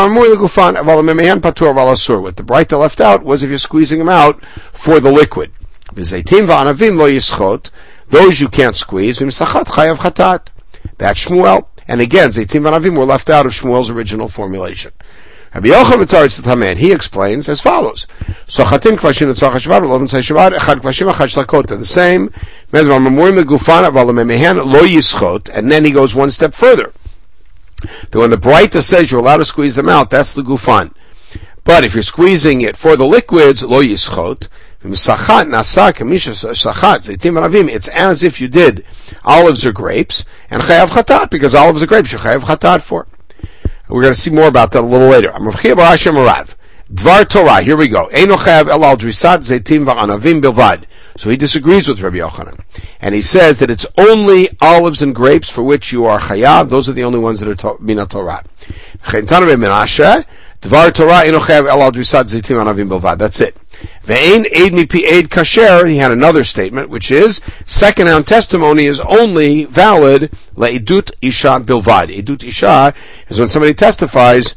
Braita 2.47 2.79
left 2.79 3.01
out 3.01 3.25
was 3.25 3.43
if 3.43 3.49
you're 3.49 3.57
squeezing 3.59 3.99
them 3.99 4.07
out 4.09 4.41
for 4.71 5.01
the 5.01 5.11
liquid. 5.11 5.51
Those 8.07 8.39
you 8.39 8.47
can't 8.47 8.77
squeeze. 8.77 9.19
That's 9.19 9.35
Shmuel. 11.19 11.65
And 11.87 12.01
again, 12.01 12.29
Zaitim 12.29 12.63
Vanavim 12.63 12.97
were 12.97 13.05
left 13.05 13.29
out 13.29 13.45
of 13.45 13.51
Shmuel's 13.51 13.91
original 13.91 14.27
formulation. 14.27 14.91
Rabbi 15.55 15.69
Yochanan 15.69 16.03
Mitzaritz 16.03 16.43
Taman, 16.43 16.75
he 16.75 16.91
explains 16.91 17.47
as 17.47 17.61
follows. 17.61 18.07
Sochatin 18.45 18.97
kvashim 18.97 19.33
etzach 19.33 19.53
hashvar, 19.53 19.87
lovin 19.87 20.09
say 20.09 20.19
shabbat, 20.19 20.57
echad 20.57 20.81
kvashim, 20.81 21.09
echad 21.09 21.33
shlakot, 21.33 21.67
they're 21.67 21.77
the 21.77 21.85
same. 21.85 22.25
lo 22.73 22.81
yischot, 24.83 25.49
and 25.53 25.71
then 25.71 25.85
he 25.85 25.91
goes 25.91 26.13
one 26.13 26.29
step 26.29 26.53
further. 26.53 26.91
That 28.11 28.19
when 28.19 28.31
the 28.31 28.37
Braita 28.37 28.83
says 28.83 29.09
you're 29.09 29.21
allowed 29.21 29.37
to 29.37 29.45
squeeze 29.45 29.75
them 29.75 29.87
out, 29.87 30.09
that's 30.09 30.33
the 30.33 30.41
gufan. 30.41 30.93
But 31.63 31.85
if 31.85 31.93
you're 31.93 32.03
squeezing 32.03 32.59
it 32.59 32.75
for 32.75 32.97
the 32.97 33.05
liquids, 33.05 33.63
lo 33.63 33.81
yischot, 33.81 34.49
it's 37.71 37.87
as 37.87 38.23
if 38.23 38.41
you 38.41 38.47
did 38.49 38.85
olives 39.23 39.65
or 39.65 39.71
grapes, 39.71 40.25
and 40.49 40.61
chayav 40.63 40.87
chatat, 40.87 41.29
because 41.29 41.55
olives 41.55 41.81
are 41.81 41.87
grapes, 41.87 42.11
you 42.11 42.17
chayav 42.17 42.41
chatat 42.41 42.81
for. 42.81 43.07
We're 43.87 44.01
going 44.01 44.13
to 44.13 44.19
see 44.19 44.31
more 44.31 44.47
about 44.47 44.71
that 44.71 44.81
a 44.81 44.87
little 44.87 45.09
later. 45.09 45.31
Dvar 46.93 47.27
Torah, 47.27 47.61
here 47.61 47.77
we 47.77 47.87
go. 47.87 48.07
So 51.17 51.29
he 51.29 51.37
disagrees 51.37 51.87
with 51.87 52.01
Rabbi 52.01 52.17
Yochanan. 52.17 52.59
And 52.99 53.15
he 53.15 53.21
says 53.21 53.59
that 53.59 53.69
it's 53.69 53.85
only 53.97 54.49
olives 54.61 55.01
and 55.01 55.15
grapes 55.15 55.49
for 55.49 55.63
which 55.63 55.91
you 55.91 56.05
are 56.05 56.19
chayav. 56.19 56.69
Those 56.69 56.89
are 56.89 56.93
the 56.93 57.03
only 57.03 57.19
ones 57.19 57.39
that 57.39 57.63
are 57.63 57.77
mina 57.79 58.05
Torah. 58.05 58.43
Dvar 60.61 60.93
Torah. 60.93 61.23
That's 63.17 63.39
it. 63.39 63.57
Ve'ein 64.05 64.45
aid 64.51 64.73
mipi 64.73 65.03
aid 65.03 65.29
kasher. 65.29 65.87
He 65.87 65.97
had 65.97 66.11
another 66.11 66.43
statement, 66.43 66.89
which 66.89 67.11
is 67.11 67.41
second-hand 67.65 68.27
testimony 68.27 68.85
is 68.85 68.99
only 68.99 69.65
valid 69.65 70.31
le'edut 70.55 71.11
isha 71.21 71.59
bilvad. 71.61 72.15
Edut 72.15 72.43
isha 72.43 72.93
is 73.29 73.39
when 73.39 73.47
somebody 73.47 73.73
testifies 73.73 74.55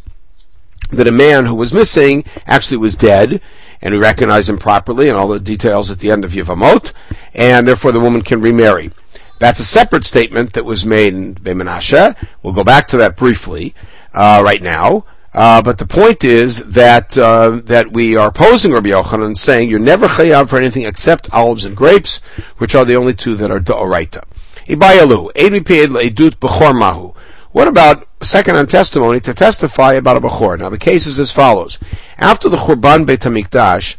that 0.91 1.07
a 1.07 1.13
man 1.13 1.47
who 1.47 1.55
was 1.55 1.73
missing 1.73 2.25
actually 2.47 2.79
was 2.79 2.97
dead, 2.97 3.41
and 3.83 3.95
we 3.95 4.01
recognize 4.01 4.49
him 4.49 4.59
properly, 4.59 5.09
and 5.09 5.17
all 5.17 5.29
the 5.29 5.39
details 5.39 5.91
at 5.91 5.99
the 6.01 6.11
end 6.11 6.25
of 6.25 6.33
Yevamot, 6.33 6.93
and 7.35 7.69
therefore 7.69 7.93
the 7.93 8.01
woman 8.01 8.23
can 8.23 8.41
remarry. 8.41 8.91
That's 9.39 9.61
a 9.61 9.65
separate 9.65 10.05
statement 10.05 10.55
that 10.55 10.65
was 10.65 10.85
made 10.85 11.15
in 11.15 11.35
Bemenashe. 11.35 12.17
We'll 12.43 12.55
go 12.55 12.65
back 12.65 12.89
to 12.89 12.97
that 12.97 13.17
briefly 13.17 13.75
uh, 14.13 14.43
right 14.45 14.63
now. 14.63 15.05
Uh, 15.35 15.61
but 15.61 15.79
the 15.79 15.87
point 15.87 16.25
is 16.25 16.65
that 16.65 17.17
uh, 17.19 17.61
that 17.65 17.93
we 17.93 18.17
are 18.17 18.29
opposing 18.29 18.73
Rabbi 18.73 18.91
Yochanan 18.91 19.27
and 19.27 19.39
saying 19.39 19.69
you're 19.69 19.79
never 19.79 20.09
chayav 20.09 20.49
for 20.49 20.57
anything 20.57 20.85
except 20.85 21.33
olives 21.33 21.65
and 21.65 21.77
grapes, 21.77 22.21
which 22.57 22.75
are 22.75 22.85
the 22.85 22.97
only 22.97 23.15
two 23.15 23.35
that 23.37 23.51
are 23.51 23.61
da'oraita. 23.61 24.25
Ibayalu, 24.67 25.33
edut 25.35 26.37
b'chor 26.37 26.77
mahu. 26.79 27.13
What 27.53 27.69
about 27.69 28.07
second 28.23 28.57
on 28.57 28.67
testimony 28.67 29.21
to 29.21 29.35
testify 29.35 29.95
about 29.95 30.17
a 30.17 30.21
bechor? 30.21 30.59
Now 30.59 30.71
the 30.71 30.79
case 30.79 31.07
is 31.07 31.21
as 31.21 31.31
follows: 31.31 31.79
After 32.17 32.49
the 32.49 32.57
Churban 32.57 33.05
Beit 33.05 33.21
Hamikdash, 33.21 33.97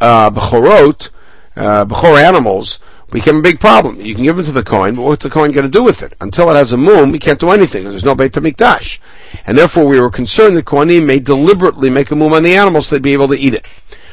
uh, 0.00 0.30
bechorot, 0.30 1.08
uh, 1.56 1.86
bechor 1.86 2.22
animals 2.22 2.78
became 3.10 3.36
a 3.36 3.42
big 3.42 3.60
problem. 3.60 4.00
You 4.00 4.14
can 4.14 4.24
give 4.24 4.36
them 4.36 4.44
to 4.44 4.52
the 4.52 4.64
coin, 4.64 4.94
but 4.96 5.02
what's 5.02 5.22
the 5.22 5.30
coin 5.30 5.52
going 5.52 5.66
to 5.66 5.70
do 5.70 5.84
with 5.84 6.02
it? 6.02 6.14
Until 6.20 6.50
it 6.50 6.54
has 6.54 6.72
a 6.72 6.76
mum, 6.76 7.12
he 7.12 7.18
can't 7.18 7.38
do 7.38 7.50
anything. 7.50 7.84
There's 7.84 8.04
no 8.04 8.14
Beit 8.14 8.32
HaMikdash. 8.32 8.98
And 9.46 9.56
therefore 9.56 9.84
we 9.84 10.00
were 10.00 10.10
concerned 10.10 10.56
that 10.56 10.64
Kohanim 10.64 11.06
may 11.06 11.18
deliberately 11.18 11.90
make 11.90 12.10
a 12.10 12.16
mum 12.16 12.32
on 12.32 12.42
the 12.42 12.56
animal 12.56 12.82
so 12.82 12.94
they'd 12.94 13.02
be 13.02 13.12
able 13.12 13.28
to 13.28 13.38
eat 13.38 13.54
it. 13.54 13.66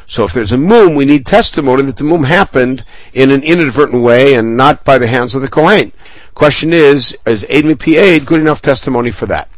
So 0.05 0.25
if 0.25 0.33
there's 0.33 0.51
a 0.51 0.57
mum, 0.57 0.95
we 0.95 1.05
need 1.05 1.25
testimony 1.25 1.83
that 1.83 1.97
the 1.97 2.03
mum 2.03 2.23
happened 2.23 2.85
in 3.13 3.31
an 3.31 3.41
inadvertent 3.43 4.03
way 4.03 4.35
and 4.35 4.57
not 4.57 4.83
by 4.83 4.97
the 4.97 5.07
hands 5.07 5.33
of 5.33 5.41
the 5.41 5.47
Kohen. 5.47 5.91
Question 6.35 6.73
is, 6.73 7.17
is 7.25 7.43
Mipi 7.43 7.99
Eid 7.99 8.25
good 8.25 8.41
enough 8.41 8.61
testimony 8.61 9.11
for 9.11 9.25
that? 9.27 9.49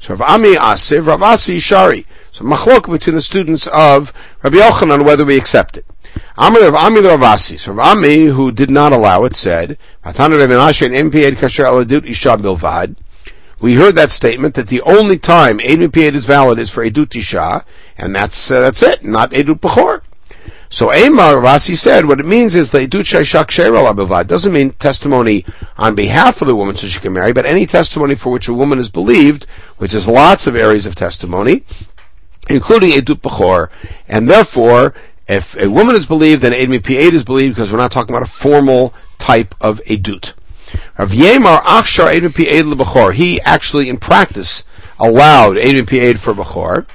So 0.00 0.14
Rav 0.14 0.22
Ami 0.22 0.54
Asiv, 0.54 1.06
Rav 1.06 1.22
Asi 1.22 1.60
Shari. 1.60 2.06
So 2.32 2.44
machlok 2.44 2.90
between 2.90 3.16
the 3.16 3.22
students 3.22 3.66
of 3.66 4.12
Rabbi 4.42 4.56
Yochanan 4.56 5.04
whether 5.04 5.24
we 5.24 5.36
accept 5.36 5.76
it. 5.76 5.84
Amir 6.36 6.68
of 6.68 6.74
Ami 6.74 7.00
Ravasi. 7.00 7.58
So 7.58 7.78
Ami, 7.78 8.26
who 8.26 8.50
did 8.50 8.70
not 8.70 8.92
allow 8.92 9.24
it, 9.24 9.34
said, 9.34 9.78
we 13.60 13.74
heard 13.74 13.96
that 13.96 14.10
statement 14.10 14.54
that 14.54 14.68
the 14.68 14.80
only 14.82 15.18
time 15.18 15.58
Edut 15.58 15.92
Pied 15.92 16.14
is 16.14 16.24
valid 16.24 16.58
is 16.58 16.70
for 16.70 16.82
Edut 16.82 17.14
Isha, 17.14 17.64
and 17.98 18.14
that's, 18.14 18.50
uh, 18.50 18.60
that's 18.60 18.82
it, 18.82 19.04
not 19.04 19.32
Edut 19.32 19.60
Bechor. 19.60 20.00
So 20.72 20.92
Amar 20.92 21.34
Ravasi 21.34 21.76
said, 21.76 22.06
what 22.06 22.20
it 22.20 22.26
means 22.26 22.54
is 22.54 22.70
the 22.70 22.86
Edut 22.86 23.04
Abivad 23.04 24.28
doesn't 24.28 24.52
mean 24.52 24.70
testimony 24.72 25.44
on 25.76 25.96
behalf 25.96 26.40
of 26.40 26.46
the 26.46 26.54
woman 26.54 26.76
so 26.76 26.86
she 26.86 27.00
can 27.00 27.12
marry, 27.12 27.32
but 27.32 27.44
any 27.44 27.66
testimony 27.66 28.14
for 28.14 28.30
which 28.30 28.46
a 28.46 28.54
woman 28.54 28.78
is 28.78 28.88
believed, 28.88 29.46
which 29.78 29.92
is 29.92 30.06
lots 30.06 30.46
of 30.46 30.54
areas 30.54 30.86
of 30.86 30.94
testimony, 30.94 31.64
including 32.48 32.90
Edut 32.90 33.20
Bechor, 33.20 33.68
and 34.08 34.28
therefore, 34.28 34.94
if 35.30 35.56
a 35.56 35.68
woman 35.68 35.94
is 35.94 36.06
believed, 36.06 36.42
then 36.42 36.52
Eid 36.52 36.68
Mipi 36.68 37.06
Eid 37.06 37.14
is 37.14 37.24
believed 37.24 37.54
because 37.54 37.70
we're 37.70 37.78
not 37.78 37.92
talking 37.92 38.14
about 38.14 38.26
a 38.26 38.30
formal 38.30 38.92
type 39.18 39.54
of 39.60 39.80
Edut. 39.86 40.32
Rav 40.98 41.10
Yemar 41.10 41.60
Achshar 41.62 42.08
Eid 42.08 42.22
Mipi 42.24 42.48
Eid 42.48 42.64
LeBechor, 42.64 43.14
he 43.14 43.40
actually 43.42 43.88
in 43.88 43.96
practice 43.98 44.64
allowed 44.98 45.56
Eid 45.56 45.76
Mipi 45.76 46.08
Eid 46.08 46.20
for 46.20 46.34
Bechor. 46.34 46.86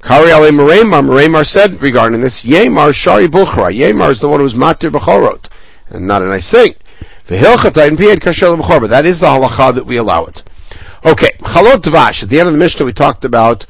Kari 0.00 0.30
Ale 0.30 0.50
Meremar, 0.50 1.04
Meremar 1.04 1.46
said 1.46 1.80
regarding 1.82 2.22
this, 2.22 2.44
Yemar 2.44 2.94
Shari 2.94 3.28
Bukhra, 3.28 3.76
Yemar 3.76 4.10
is 4.10 4.20
the 4.20 4.28
one 4.28 4.40
who's 4.40 4.54
Matir 4.54 4.90
Bechorot. 4.90 5.48
And 5.88 6.06
not 6.06 6.22
a 6.22 6.26
nice 6.26 6.50
thing. 6.50 6.74
V'hilchat 7.28 7.76
Eid 7.76 7.92
Mipi 7.92 8.10
Eid 8.10 8.20
Kasher 8.20 8.56
LeBechor, 8.58 8.80
but 8.80 8.90
that 8.90 9.04
is 9.04 9.20
the 9.20 9.26
halacha 9.26 9.74
that 9.74 9.84
we 9.84 9.98
allow 9.98 10.24
it. 10.24 10.42
Okay, 11.04 11.32
Chalot 11.40 11.82
Dvash, 11.82 12.22
at 12.22 12.28
the 12.28 12.38
end 12.38 12.48
of 12.48 12.54
the 12.54 12.58
Mishnah 12.58 12.86
we 12.86 12.92
talked 12.92 13.24
about 13.24 13.66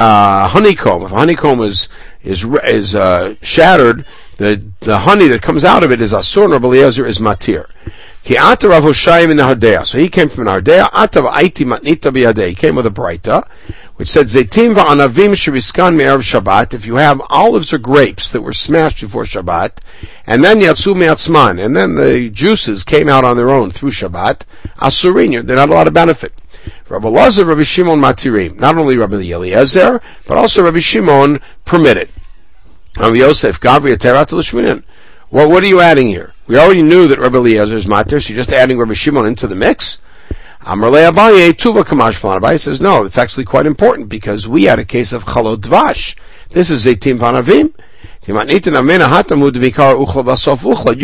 uh, 0.00 0.48
honeycomb. 0.48 1.02
If 1.02 1.10
honeycomb 1.10 1.60
is 1.60 1.88
is 2.22 2.44
is 2.44 2.94
uh, 2.94 3.34
shattered, 3.42 4.06
the 4.38 4.62
the 4.80 4.98
honey 4.98 5.28
that 5.28 5.42
comes 5.42 5.64
out 5.64 5.84
of 5.84 5.92
it 5.92 6.00
is 6.00 6.12
asur. 6.12 6.50
Rabbi 6.50 6.66
Eliezer 6.66 7.06
is 7.06 7.18
matir. 7.18 7.66
Ki 8.24 8.36
ata 8.36 8.68
Rav 8.68 8.82
Hoshayim 8.82 9.30
in 9.30 9.36
the 9.36 9.42
Hardea. 9.44 9.86
So 9.86 9.98
he 9.98 10.08
came 10.08 10.28
from 10.28 10.46
an 10.46 10.54
Hardea. 10.54 10.90
Ata 10.92 11.22
v'aiti 11.22 11.66
matnita 11.66 12.12
biyadei. 12.12 12.48
He 12.48 12.54
came 12.54 12.76
with 12.76 12.86
a 12.86 12.90
Braita, 12.90 13.48
which 13.96 14.08
said, 14.08 14.26
Zaitim 14.26 14.74
va'anavim 14.74 15.32
sheviskan 15.32 15.96
me'erev 15.96 16.20
Shabbat. 16.20 16.74
If 16.74 16.84
you 16.84 16.96
have 16.96 17.22
olives 17.30 17.72
or 17.72 17.78
grapes 17.78 18.30
that 18.32 18.42
were 18.42 18.52
smashed 18.52 19.00
before 19.00 19.24
Shabbat, 19.24 19.78
and 20.26 20.44
then 20.44 20.60
yatsu 20.60 20.94
me'atzman, 20.94 21.64
and 21.64 21.74
then 21.74 21.94
the 21.94 22.28
juices 22.28 22.84
came 22.84 23.08
out 23.08 23.24
on 23.24 23.38
their 23.38 23.50
own 23.50 23.70
through 23.70 23.92
Shabbat, 23.92 24.42
asurin, 24.76 25.46
they're 25.46 25.56
not 25.56 25.70
a 25.70 25.74
lot 25.74 25.86
of 25.86 25.94
benefit. 25.94 26.34
Rabbi 26.88 27.08
Lazar, 27.08 27.44
Rabbi 27.44 27.62
Shimon 27.62 28.00
Matirim. 28.00 28.58
Not 28.58 28.76
only 28.76 28.96
Rabbi 28.96 29.16
Eliezer, 29.16 30.00
but 30.26 30.38
also 30.38 30.64
Rabbi 30.64 30.80
Shimon 30.80 31.40
permitted. 31.64 32.08
Rabbi 32.98 33.16
Yosef, 33.16 33.60
Gavri 33.60 33.96
Terat. 33.96 34.82
Well, 35.30 35.48
what 35.48 35.62
are 35.62 35.68
you 35.68 35.80
adding 35.80 36.08
here? 36.08 36.32
We 36.46 36.58
already 36.58 36.82
knew 36.82 37.06
that 37.08 37.20
Rabbi 37.20 37.38
Eliezer 37.38 37.74
is 37.74 37.84
matir, 37.84 38.20
so 38.20 38.32
you're 38.32 38.42
just 38.42 38.52
adding 38.52 38.78
Rabbi 38.78 38.94
Shimon 38.94 39.26
into 39.26 39.46
the 39.46 39.54
mix? 39.54 39.98
Amrle 40.62 41.10
Abaye, 41.10 41.56
Tuba 41.56 41.84
Kamash 41.84 42.20
Abaye 42.20 42.60
says, 42.60 42.80
no, 42.80 43.04
it's 43.04 43.16
actually 43.16 43.44
quite 43.44 43.64
important 43.64 44.08
because 44.10 44.46
we 44.46 44.64
had 44.64 44.78
a 44.78 44.84
case 44.84 45.12
of 45.12 45.24
Chalot 45.24 45.58
Dvash. 45.58 46.16
This 46.50 46.68
is 46.68 46.86
a 46.86 46.94
Tim 46.94 47.18
Panavim. 47.18 47.72
You 48.26 48.34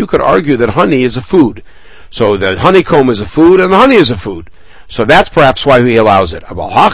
could 0.06 0.20
argue 0.20 0.56
that 0.56 0.68
honey 0.70 1.02
is 1.02 1.16
a 1.16 1.22
food. 1.22 1.62
So 2.10 2.36
the 2.36 2.58
honeycomb 2.58 3.08
is 3.08 3.20
a 3.20 3.26
food 3.26 3.60
and 3.60 3.72
the 3.72 3.78
honey 3.78 3.94
is 3.94 4.10
a 4.10 4.16
food. 4.16 4.50
So 4.88 5.04
that's 5.04 5.28
perhaps 5.28 5.66
why 5.66 5.82
he 5.82 5.96
allows 5.96 6.32
it. 6.32 6.44
But 6.48 6.92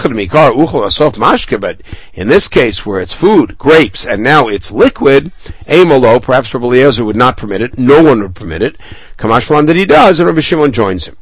in 2.15 2.29
this 2.29 2.49
case, 2.49 2.87
where 2.87 3.01
it's 3.01 3.13
food, 3.13 3.59
grapes, 3.59 4.07
and 4.07 4.23
now 4.23 4.49
it's 4.49 4.71
liquid, 4.71 5.33
Amalo, 5.67 6.23
perhaps 6.23 6.55
Rabbi 6.55 6.67
Eliezer 6.67 7.05
would 7.05 7.17
not 7.17 7.37
permit 7.37 7.61
it. 7.61 7.77
No 7.77 8.03
one 8.03 8.23
would 8.23 8.35
permit 8.35 8.63
it. 8.63 8.77
Kamashman 9.19 9.67
that 9.67 9.77
he 9.77 9.85
does, 9.85 10.21
and 10.21 10.27
Rabbi 10.27 10.41
Shimon 10.41 10.73
joins 10.73 11.07
him. 11.07 11.17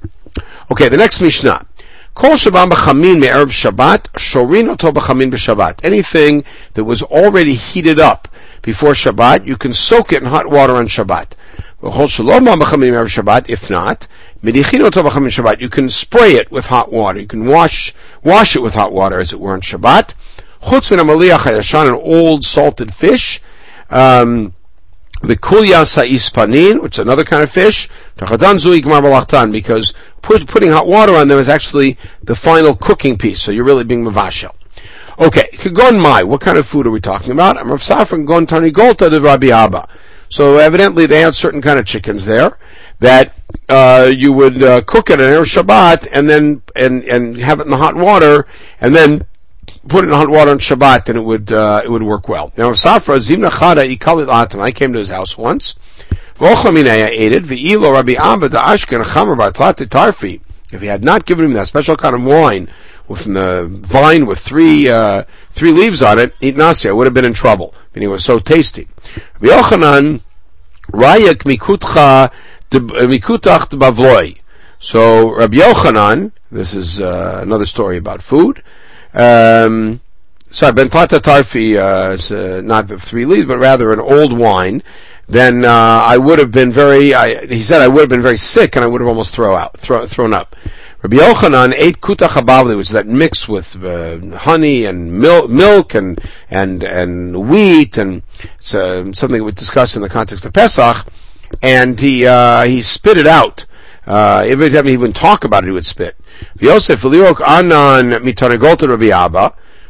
Okay, 0.70 0.88
the 0.88 0.96
next 0.96 1.20
Mishnah. 1.20 1.66
Kol 2.14 2.32
Shabbat 2.32 2.70
b'chamin 2.70 3.20
me'erev 3.20 3.50
Shabbat, 3.50 4.08
shorin 4.12 4.68
oto 4.68 4.92
b'chamin 4.92 5.30
b'Shabbat. 5.30 5.84
Anything 5.84 6.44
that 6.74 6.84
was 6.84 7.02
already 7.02 7.54
heated 7.54 7.98
up 7.98 8.28
before 8.62 8.92
Shabbat, 8.92 9.46
you 9.46 9.56
can 9.56 9.72
soak 9.72 10.12
it 10.12 10.22
in 10.22 10.28
hot 10.28 10.48
water 10.48 10.74
on 10.74 10.86
Shabbat. 10.86 11.32
If 11.82 13.70
not, 13.70 14.06
you 14.42 15.68
can 15.68 15.88
spray 15.90 16.32
it 16.32 16.50
with 16.50 16.66
hot 16.66 16.90
water. 16.92 17.20
You 17.20 17.26
can 17.26 17.46
wash 17.46 17.94
wash 18.22 18.56
it 18.56 18.60
with 18.60 18.74
hot 18.74 18.92
water, 18.92 19.18
as 19.18 19.32
it 19.32 19.40
were, 19.40 19.52
on 19.52 19.60
Shabbat. 19.60 20.14
Chutz 20.62 20.90
min 20.90 21.00
an 21.88 21.94
old 21.94 22.44
salted 22.44 22.94
fish. 22.94 23.42
Um, 23.90 24.54
the 25.22 25.36
which 26.80 26.94
is 26.94 26.98
another 26.98 27.24
kind 27.24 27.42
of 27.42 27.50
fish, 27.50 27.88
because 28.16 29.92
put, 30.22 30.46
putting 30.46 30.70
hot 30.70 30.86
water 30.86 31.14
on 31.14 31.28
them 31.28 31.38
is 31.38 31.48
actually 31.48 31.98
the 32.22 32.34
final 32.34 32.74
cooking 32.74 33.18
piece, 33.18 33.40
so 33.42 33.50
you're 33.50 33.64
really 33.64 33.84
being 33.84 34.04
mavashel. 34.04 34.54
Okay, 35.18 35.48
kagon 35.52 36.00
mai, 36.00 36.24
what 36.24 36.40
kind 36.40 36.56
of 36.56 36.66
food 36.66 36.86
are 36.86 36.90
we 36.90 37.00
talking 37.00 37.32
about? 37.32 37.58
I'm 37.58 37.70
Rav 37.70 37.80
Safran 37.80 38.24
gon 38.24 38.46
tani 38.46 38.70
golta 38.70 39.10
de 39.10 39.20
Rabbi 39.20 39.48
Abba. 39.48 39.86
So 40.30 40.56
evidently 40.56 41.04
they 41.04 41.20
had 41.20 41.34
certain 41.34 41.60
kind 41.60 41.78
of 41.78 41.84
chickens 41.84 42.24
there 42.24 42.56
that 43.00 43.34
uh, 43.68 44.10
you 44.14 44.32
would 44.32 44.62
uh, 44.62 44.80
cook 44.82 45.10
it 45.10 45.20
on 45.20 45.26
Erev 45.26 45.44
Shabbat 45.44 46.08
and 46.12 46.28
then 46.28 46.62
and 46.76 47.04
and 47.04 47.36
have 47.38 47.60
it 47.60 47.64
in 47.64 47.70
the 47.70 47.76
hot 47.76 47.96
water 47.96 48.46
and 48.80 48.94
then 48.94 49.24
put 49.88 50.04
it 50.04 50.08
in 50.08 50.14
hot 50.14 50.28
water 50.28 50.50
on 50.50 50.58
Shabbat 50.58 51.08
and 51.08 51.18
it 51.18 51.22
would 51.22 51.52
uh, 51.52 51.82
it 51.84 51.90
would 51.90 52.02
work 52.02 52.28
well. 52.28 52.52
Now 52.56 52.70
Safra 52.72 53.18
Zimna 53.18 53.50
Chada 53.50 53.88
Ikalit 53.94 54.28
Atam. 54.28 54.60
I 54.60 54.70
came 54.70 54.92
to 54.92 54.98
his 54.98 55.08
house 55.08 55.36
once. 55.36 55.74
I 56.42 56.46
ate 56.46 57.32
it. 57.32 57.44
If 60.72 60.80
he 60.80 60.86
had 60.86 61.04
not 61.04 61.26
given 61.26 61.44
him 61.44 61.52
that 61.52 61.68
special 61.68 61.96
kind 61.96 62.14
of 62.14 62.22
wine 62.22 62.70
with 63.08 63.24
the 63.24 63.66
vine 63.68 64.24
with 64.24 64.38
three 64.38 64.88
uh, 64.88 65.24
three 65.50 65.72
leaves 65.72 66.02
on 66.02 66.18
it, 66.18 66.34
eat 66.40 66.56
nasi, 66.56 66.88
I 66.88 66.92
would 66.92 67.06
have 67.06 67.14
been 67.14 67.24
in 67.24 67.34
trouble. 67.34 67.74
And 67.94 68.02
he 68.02 68.08
was 68.08 68.24
so 68.24 68.38
tasty. 68.38 68.88
Rabbi 69.40 69.54
Yochanan 69.54 70.22
Rayak 70.92 71.44
Mikutcha 71.44 72.30
Mikutach 72.70 73.68
Bavloi. 73.70 74.38
So 74.78 75.34
Rabbi 75.34 75.58
Yochanan, 75.58 76.32
this 76.50 76.74
is 76.74 77.00
uh, 77.00 77.40
another 77.42 77.66
story 77.66 77.96
about 77.96 78.22
food. 78.22 78.62
Um, 79.12 80.00
sorry, 80.50 80.72
Ben 80.72 80.88
Plata 80.88 81.16
Tarfi 81.16 81.76
uh, 81.76 82.12
is 82.12 82.30
uh, 82.30 82.62
not 82.64 82.88
the 82.88 82.98
three 82.98 83.24
leaves, 83.24 83.46
but 83.46 83.58
rather 83.58 83.92
an 83.92 84.00
old 84.00 84.32
wine. 84.32 84.82
Then 85.28 85.64
uh, 85.64 85.68
I 85.68 86.18
would 86.18 86.38
have 86.38 86.50
been 86.50 86.72
very. 86.72 87.14
I, 87.14 87.46
he 87.46 87.62
said 87.62 87.82
I 87.82 87.88
would 87.88 88.00
have 88.00 88.08
been 88.08 88.22
very 88.22 88.36
sick, 88.36 88.74
and 88.74 88.84
I 88.84 88.88
would 88.88 89.00
have 89.00 89.08
almost 89.08 89.32
throw 89.32 89.54
out, 89.54 89.78
throw, 89.78 90.06
thrown 90.06 90.32
up. 90.32 90.56
Rabbi 91.02 91.16
Yochanan 91.16 91.72
ate 91.76 92.00
kutach 92.00 92.30
habavli, 92.30 92.76
which 92.76 92.88
is 92.88 92.92
that 92.92 93.06
mix 93.06 93.48
with 93.48 93.82
uh, 93.82 94.18
honey 94.38 94.84
and 94.84 95.20
mil- 95.20 95.48
milk 95.48 95.94
and 95.94 96.20
and 96.50 96.82
and 96.82 97.48
wheat, 97.48 97.96
and 97.96 98.22
uh, 98.74 99.12
something 99.12 99.42
we 99.42 99.52
discussed 99.52 99.96
in 99.96 100.02
the 100.02 100.08
context 100.08 100.44
of 100.44 100.52
Pesach. 100.52 101.06
And 101.62 101.98
he 101.98 102.26
uh, 102.26 102.64
he 102.64 102.82
spit 102.82 103.16
it 103.16 103.26
out. 103.26 103.66
Uh, 104.06 104.42
every 104.46 104.70
time 104.70 104.86
he 104.86 104.96
would 104.96 105.14
talk 105.14 105.44
about 105.44 105.64
it, 105.64 105.66
he 105.66 105.72
would 105.72 105.84
spit. 105.84 106.16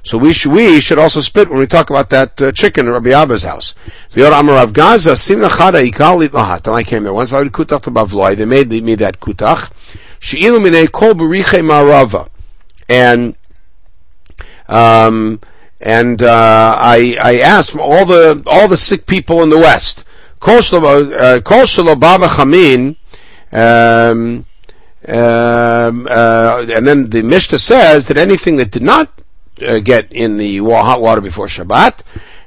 So 0.02 0.17
we 0.17 0.33
should, 0.33 0.52
we 0.52 0.81
should 0.81 0.99
also 0.99 1.21
spit 1.21 1.50
when 1.50 1.59
we 1.59 1.67
talk 1.67 1.90
about 1.90 2.09
that 2.11 2.40
uh, 2.40 2.52
chicken 2.52 2.88
at 2.88 2.93
Rabbi 2.93 3.11
Abba's 3.11 3.43
house. 3.43 3.75
Gaza. 4.73 5.12
I 6.73 6.83
came 6.85 7.05
there 7.05 7.12
once. 7.12 7.31
They 7.31 8.45
made 8.45 8.71
me 8.71 8.95
that 8.95 9.21
kutach. 9.21 9.71
Marava. 11.62 12.29
And, 12.88 13.37
um, 14.69 15.40
and, 15.81 16.23
uh, 16.23 16.76
I, 16.79 17.17
I 17.21 17.38
asked 17.40 17.76
all 17.76 18.07
the, 18.07 18.43
all 18.47 18.69
the 18.69 18.76
sick 18.76 19.07
people 19.07 19.43
in 19.43 19.50
the 19.50 19.59
West. 19.59 20.05
Um, 23.52 24.47
um, 25.09 26.06
uh, 26.11 26.66
and 26.68 26.87
then 26.87 27.11
the 27.11 27.23
Mishnah 27.23 27.59
says 27.59 28.06
that 28.06 28.16
anything 28.16 28.56
that 28.56 28.70
did 28.70 28.82
not 28.82 29.23
uh, 29.61 29.78
get 29.80 30.12
in 30.12 30.37
the 30.37 30.59
hot 30.59 31.00
water 31.00 31.20
before 31.20 31.47
Shabbat, 31.47 32.02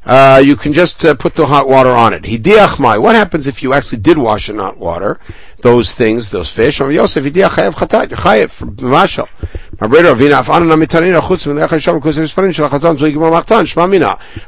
uh, 0.05 0.41
you 0.43 0.55
can 0.55 0.73
just 0.73 1.03
uh, 1.05 1.15
put 1.15 1.33
the 1.33 1.45
hot 1.45 1.67
water 1.67 1.89
on 1.89 2.13
it. 2.13 2.23
Hidiachmai. 2.23 3.01
What 3.01 3.15
happens 3.15 3.47
if 3.47 3.63
you 3.63 3.73
actually 3.73 4.00
did 4.00 4.17
wash 4.17 4.50
in 4.50 4.57
hot 4.57 4.77
water? 4.77 5.19
Those 5.59 5.93
things, 5.93 6.29
those 6.29 6.51
fish. 6.51 6.79
Yosef 6.79 7.23
hidiach 7.23 7.73
chatat. 7.73 8.09
Chayev 8.09 8.75
mashal. 8.77 9.29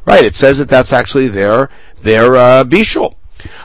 Right. 0.05 0.25
It 0.25 0.35
says 0.35 0.57
that 0.57 0.69
that's 0.69 0.93
actually 0.93 1.27
their 1.29 1.69
their 2.01 2.35
uh, 2.35 2.63
bishul. 2.65 3.15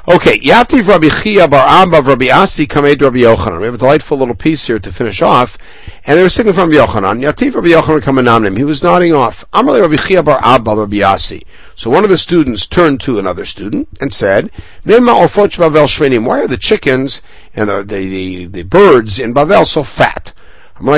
Okay, 0.09 0.41
Yativ 0.41 0.89
Rabbi 0.89 1.11
Chia 1.11 1.47
Bar 1.47 1.67
Abba 1.69 2.01
Rabbi 2.01 2.31
Asi 2.31 2.67
Kamed 2.67 3.03
Rabbi 3.03 3.19
Yochanan. 3.19 3.59
We 3.59 3.67
have 3.67 3.75
a 3.75 3.79
delightful 3.79 4.17
little 4.17 4.35
piece 4.35 4.67
here 4.67 4.79
to 4.79 4.91
finish 4.91 5.21
off. 5.21 5.59
And 6.07 6.19
they 6.19 6.23
were 6.23 6.31
singing 6.31 6.55
from 6.55 6.71
Yochanan. 6.71 7.21
Yativ 7.21 7.55
Rabbi 7.55 7.69
Yochanan 7.69 8.01
Kamenamnim. 8.01 8.57
He 8.57 8.65
was 8.65 8.83
nodding 8.83 9.13
off. 9.13 9.45
Amalei 9.53 9.83
Rabbi 9.83 9.97
Chia 9.97 10.23
Bar 10.23 10.41
Abba 10.43 10.75
Rabbi 10.75 11.03
Asi. 11.03 11.45
So 11.75 11.91
one 11.91 12.03
of 12.03 12.09
the 12.09 12.17
students 12.17 12.67
turned 12.67 13.03
to 13.03 13.19
another 13.19 13.45
student 13.45 13.89
and 14.01 14.11
said, 14.11 14.51
Nema 14.87 15.15
Orfoch 15.15 15.59
Bavel 15.59 15.87
Shvenim. 15.87 16.25
Why 16.25 16.41
are 16.41 16.49
the 16.49 16.57
chickens 16.57 17.21
and 17.55 17.69
the, 17.69 17.83
the, 17.83 18.09
the, 18.09 18.47
the 18.47 18.63
birds 18.63 19.19
in 19.19 19.35
Bavel 19.35 19.67
so 19.67 19.83
fat? 19.83 20.33
Go 20.83 20.95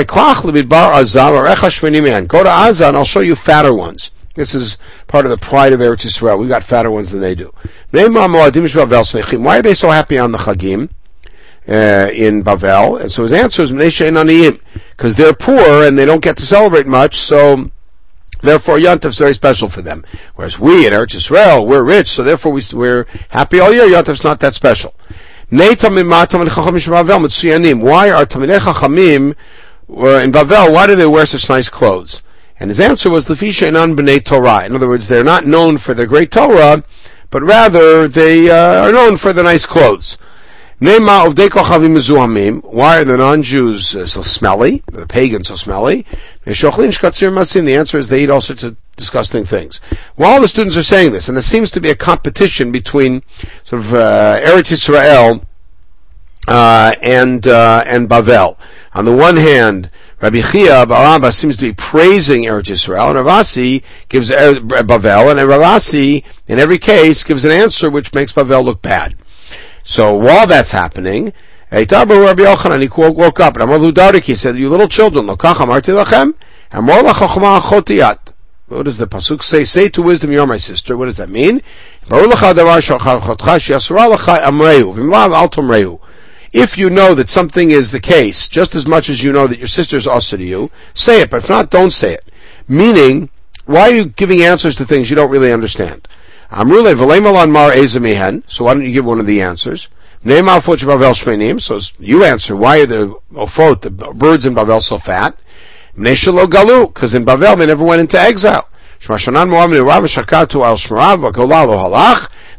to 2.43 2.49
Azan, 2.49 2.95
I'll 2.95 3.03
show 3.03 3.19
you 3.19 3.35
fatter 3.35 3.73
ones. 3.73 4.11
This 4.35 4.55
is 4.55 4.77
part 5.07 5.25
of 5.25 5.31
the 5.31 5.37
pride 5.37 5.73
of 5.73 5.79
Eretz 5.79 6.05
Yisrael. 6.05 6.39
We 6.39 6.47
got 6.47 6.63
fatter 6.63 6.89
ones 6.89 7.11
than 7.11 7.21
they 7.21 7.35
do. 7.35 7.53
Why 7.91 9.59
are 9.59 9.61
they 9.61 9.73
so 9.75 9.89
happy 9.91 10.17
on 10.17 10.31
the 10.31 10.39
Chagim? 10.39 10.89
Uh, 11.65 12.09
in 12.13 12.43
Bavel, 12.43 12.99
and 12.99 13.09
so 13.09 13.23
his 13.23 13.31
answer 13.31 13.61
is 13.61 13.71
because 13.71 15.15
they're 15.15 15.33
poor 15.33 15.85
and 15.85 15.97
they 15.97 16.05
don't 16.05 16.21
get 16.21 16.35
to 16.35 16.45
celebrate 16.45 16.85
much, 16.85 17.15
so 17.15 17.71
therefore 18.41 18.79
Yontif 18.79 19.05
is 19.05 19.17
very 19.17 19.33
special 19.33 19.69
for 19.69 19.81
them. 19.81 20.03
Whereas 20.35 20.59
we 20.59 20.85
in 20.85 20.91
Eretz 20.91 21.15
Yisrael, 21.15 21.65
we're 21.65 21.83
rich, 21.83 22.09
so 22.09 22.21
therefore 22.21 22.51
we, 22.51 22.61
we're 22.73 23.05
happy 23.29 23.61
all 23.61 23.71
year. 23.71 23.85
Yontif's 23.85 24.25
not 24.25 24.41
that 24.41 24.55
special. 24.55 24.93
Why 25.49 25.69
are 25.69 25.85
Talmidei 28.25 28.59
Chachamim 28.59 29.35
uh, 29.89 30.19
in 30.19 30.33
Bavel? 30.33 30.73
Why 30.73 30.85
do 30.85 30.95
they 30.97 31.07
wear 31.07 31.25
such 31.25 31.47
nice 31.47 31.69
clothes? 31.69 32.21
And 32.63 32.69
his 32.69 32.79
answer 32.79 33.09
was 33.09 33.25
Lefisha 33.25 33.67
Enan 33.67 33.93
B'nai 33.93 34.23
Torah. 34.23 34.63
In 34.65 34.73
other 34.73 34.87
words, 34.87 35.09
they're 35.09 35.21
not 35.21 35.45
known 35.45 35.77
for 35.77 35.93
their 35.93 36.05
great 36.05 36.31
Torah, 36.31 36.81
but 37.29 37.43
rather 37.43 38.07
they 38.07 38.49
uh, 38.49 38.85
are 38.85 38.93
known 38.93 39.17
for 39.17 39.33
the 39.33 39.43
nice 39.43 39.65
clothes. 39.65 40.17
Why 40.79 40.95
are 40.95 41.33
the 43.03 43.17
non-Jews 43.17 43.95
uh, 43.97 44.05
so 44.05 44.21
smelly? 44.21 44.81
The 44.85 45.05
pagans 45.05 45.49
so 45.49 45.57
smelly? 45.57 46.05
The 46.45 47.75
answer 47.77 47.97
is 47.97 48.07
they 48.07 48.23
eat 48.23 48.29
all 48.29 48.39
sorts 48.39 48.63
of 48.63 48.77
disgusting 48.95 49.43
things. 49.43 49.81
While 50.15 50.39
the 50.39 50.47
students 50.47 50.77
are 50.77 50.83
saying 50.83 51.11
this, 51.11 51.27
and 51.27 51.35
there 51.35 51.41
seems 51.41 51.69
to 51.71 51.81
be 51.81 51.89
a 51.89 51.95
competition 51.95 52.71
between 52.71 53.23
sort 53.65 53.81
of 53.81 53.93
uh, 53.93 54.39
Eretz 54.41 54.71
Israel 54.71 55.45
uh, 56.47 56.95
and 57.01 57.45
uh, 57.45 57.83
and 57.85 58.07
Bavel. 58.07 58.55
On 58.93 59.03
the 59.03 59.13
one 59.13 59.35
hand, 59.35 59.89
Rabbi 60.23 60.39
Chia 60.39 60.85
Barabba 60.85 61.33
seems 61.33 61.57
to 61.57 61.63
be 61.63 61.73
praising 61.73 62.43
Eretz 62.45 62.71
Yisrael, 62.71 63.09
and 63.09 63.19
Ravasi 63.19 63.83
gives 64.07 64.31
er, 64.31 64.53
Bavel, 64.53 65.29
and 65.29 65.39
Ravasi, 65.41 66.23
in 66.47 66.59
every 66.59 66.77
case, 66.77 67.25
gives 67.25 67.43
an 67.43 67.51
answer 67.51 67.89
which 67.89 68.13
makes 68.13 68.31
Bavel 68.31 68.63
look 68.63 68.81
bad. 68.81 69.15
So 69.83 70.15
while 70.15 70.47
that's 70.47 70.71
happening, 70.71 71.33
Rabbi 71.73 71.83
Yochanan, 71.83 72.81
he 72.81 72.87
woke 73.11 73.41
up, 73.41 73.55
and 73.55 73.63
Amar 73.63 73.79
Ludarik, 73.79 74.21
he 74.21 74.35
said, 74.35 74.55
you 74.55 74.69
little 74.69 74.87
children, 74.87 75.25
Lokach 75.25 75.55
amarti 75.55 76.01
lachem, 76.01 76.35
Amor 76.71 77.03
lachachma 77.03 77.59
chotiyat. 77.59 78.31
What 78.67 78.83
does 78.83 78.97
the 78.97 79.07
pasuk 79.07 79.43
say? 79.43 79.65
Say 79.65 79.89
to 79.89 80.01
wisdom, 80.01 80.31
you're 80.31 80.47
my 80.47 80.55
sister. 80.55 80.95
What 80.95 81.07
does 81.07 81.17
that 81.17 81.29
mean? 81.29 81.61
If 86.53 86.77
you 86.77 86.89
know 86.91 87.15
that 87.15 87.29
something 87.29 87.71
is 87.71 87.89
the 87.91 87.99
case, 87.99 88.47
just 88.47 88.75
as 88.75 88.85
much 88.85 89.09
as 89.09 89.23
you 89.23 89.31
know 89.31 89.47
that 89.47 89.57
your 89.57 89.67
sister 89.67 89.97
is 89.97 90.05
also 90.05 90.37
to 90.37 90.43
you, 90.43 90.69
say 90.93 91.21
it, 91.21 91.31
but 91.31 91.43
if 91.43 91.49
not, 91.49 91.71
don't 91.71 91.89
say 91.91 92.13
it. 92.13 92.31
Meaning, 92.67 93.31
why 93.65 93.89
are 93.89 93.95
you 93.95 94.05
giving 94.05 94.43
answers 94.43 94.75
to 94.75 94.85
things 94.85 95.09
you 95.09 95.15
don't 95.15 95.31
really 95.31 95.51
understand? 95.51 96.07
So 96.51 96.63
why 98.63 98.73
don't 98.73 98.85
you 98.85 98.93
give 98.93 99.05
one 99.05 99.19
of 99.19 99.25
the 99.25 99.41
answers? 99.41 99.87
So 100.23 101.79
you 101.99 102.23
answer, 102.23 102.55
why 102.55 102.81
are 102.81 102.85
the 102.85 103.15
oh, 103.35 103.45
ofot, 103.45 103.81
the 103.81 103.89
birds 103.89 104.45
in 104.45 104.53
Bavel 104.53 104.81
so 104.81 104.99
fat? 104.99 105.35
Because 105.95 107.13
in 107.15 107.25
Bavel 107.25 107.57
they 107.57 107.65
never 107.65 107.83
went 107.83 108.01
into 108.01 108.19
exile 108.19 108.69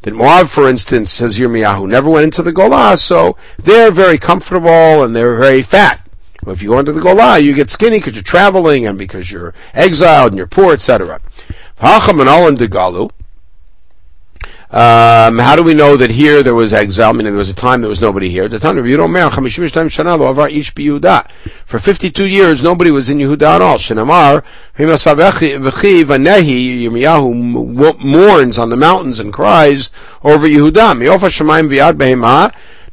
that 0.05 0.15
Moab, 0.15 0.49
for 0.49 0.69
instance, 0.69 1.11
says 1.11 1.39
Yirmiyahu, 1.39 1.89
never 1.89 2.11
went 2.11 2.25
into 2.25 2.43
the 2.43 2.53
Golah, 2.53 2.99
so 2.99 3.37
they're 3.59 3.91
very 3.91 4.19
comfortable 4.19 5.03
and 5.03 5.17
they're 5.17 5.37
very 5.37 5.63
fat. 5.63 6.07
If 6.47 6.61
you 6.61 6.69
go 6.69 6.79
into 6.79 6.93
the 6.93 7.01
Golah, 7.01 7.43
you 7.43 7.55
get 7.55 7.71
skinny 7.71 7.99
because 7.99 8.15
you're 8.15 8.23
traveling 8.23 8.87
and 8.87 8.99
because 8.99 9.33
you're 9.33 9.55
exiled 9.73 10.33
and 10.33 10.37
you're 10.37 10.47
poor, 10.47 10.75
etc. 10.75 11.21
And. 11.79 13.13
Um, 14.75 15.39
how 15.39 15.55
do 15.55 15.63
we 15.63 15.73
know 15.73 15.97
that 15.97 16.11
here 16.11 16.43
there 16.43 16.53
was 16.53 16.73
exile? 16.73 17.11
I 17.11 17.13
mean, 17.13 17.23
there 17.27 17.33
was 17.33 17.49
a 17.49 17.55
time 17.55 17.81
there 17.81 17.89
was 17.89 18.01
nobody 18.01 18.29
here. 18.29 18.49
The 18.49 18.59
time 18.59 18.77
of 18.77 18.85
Yehuda 18.85 19.31
For 21.65 21.79
52 21.79 22.25
years, 22.25 22.61
nobody 22.61 22.91
was 22.91 23.09
in 23.09 23.19
Yehuda 23.19 23.55
at 23.55 23.63
all. 23.63 23.79
Shenamar, 23.79 24.43
Yirmiyahu 26.77 28.01
mourns 28.01 28.59
on 28.59 28.69
the 28.69 28.77
mountains 28.77 29.21
and 29.21 29.33
cries 29.33 29.91
over 30.25 30.49
Yehuda. 30.49 30.99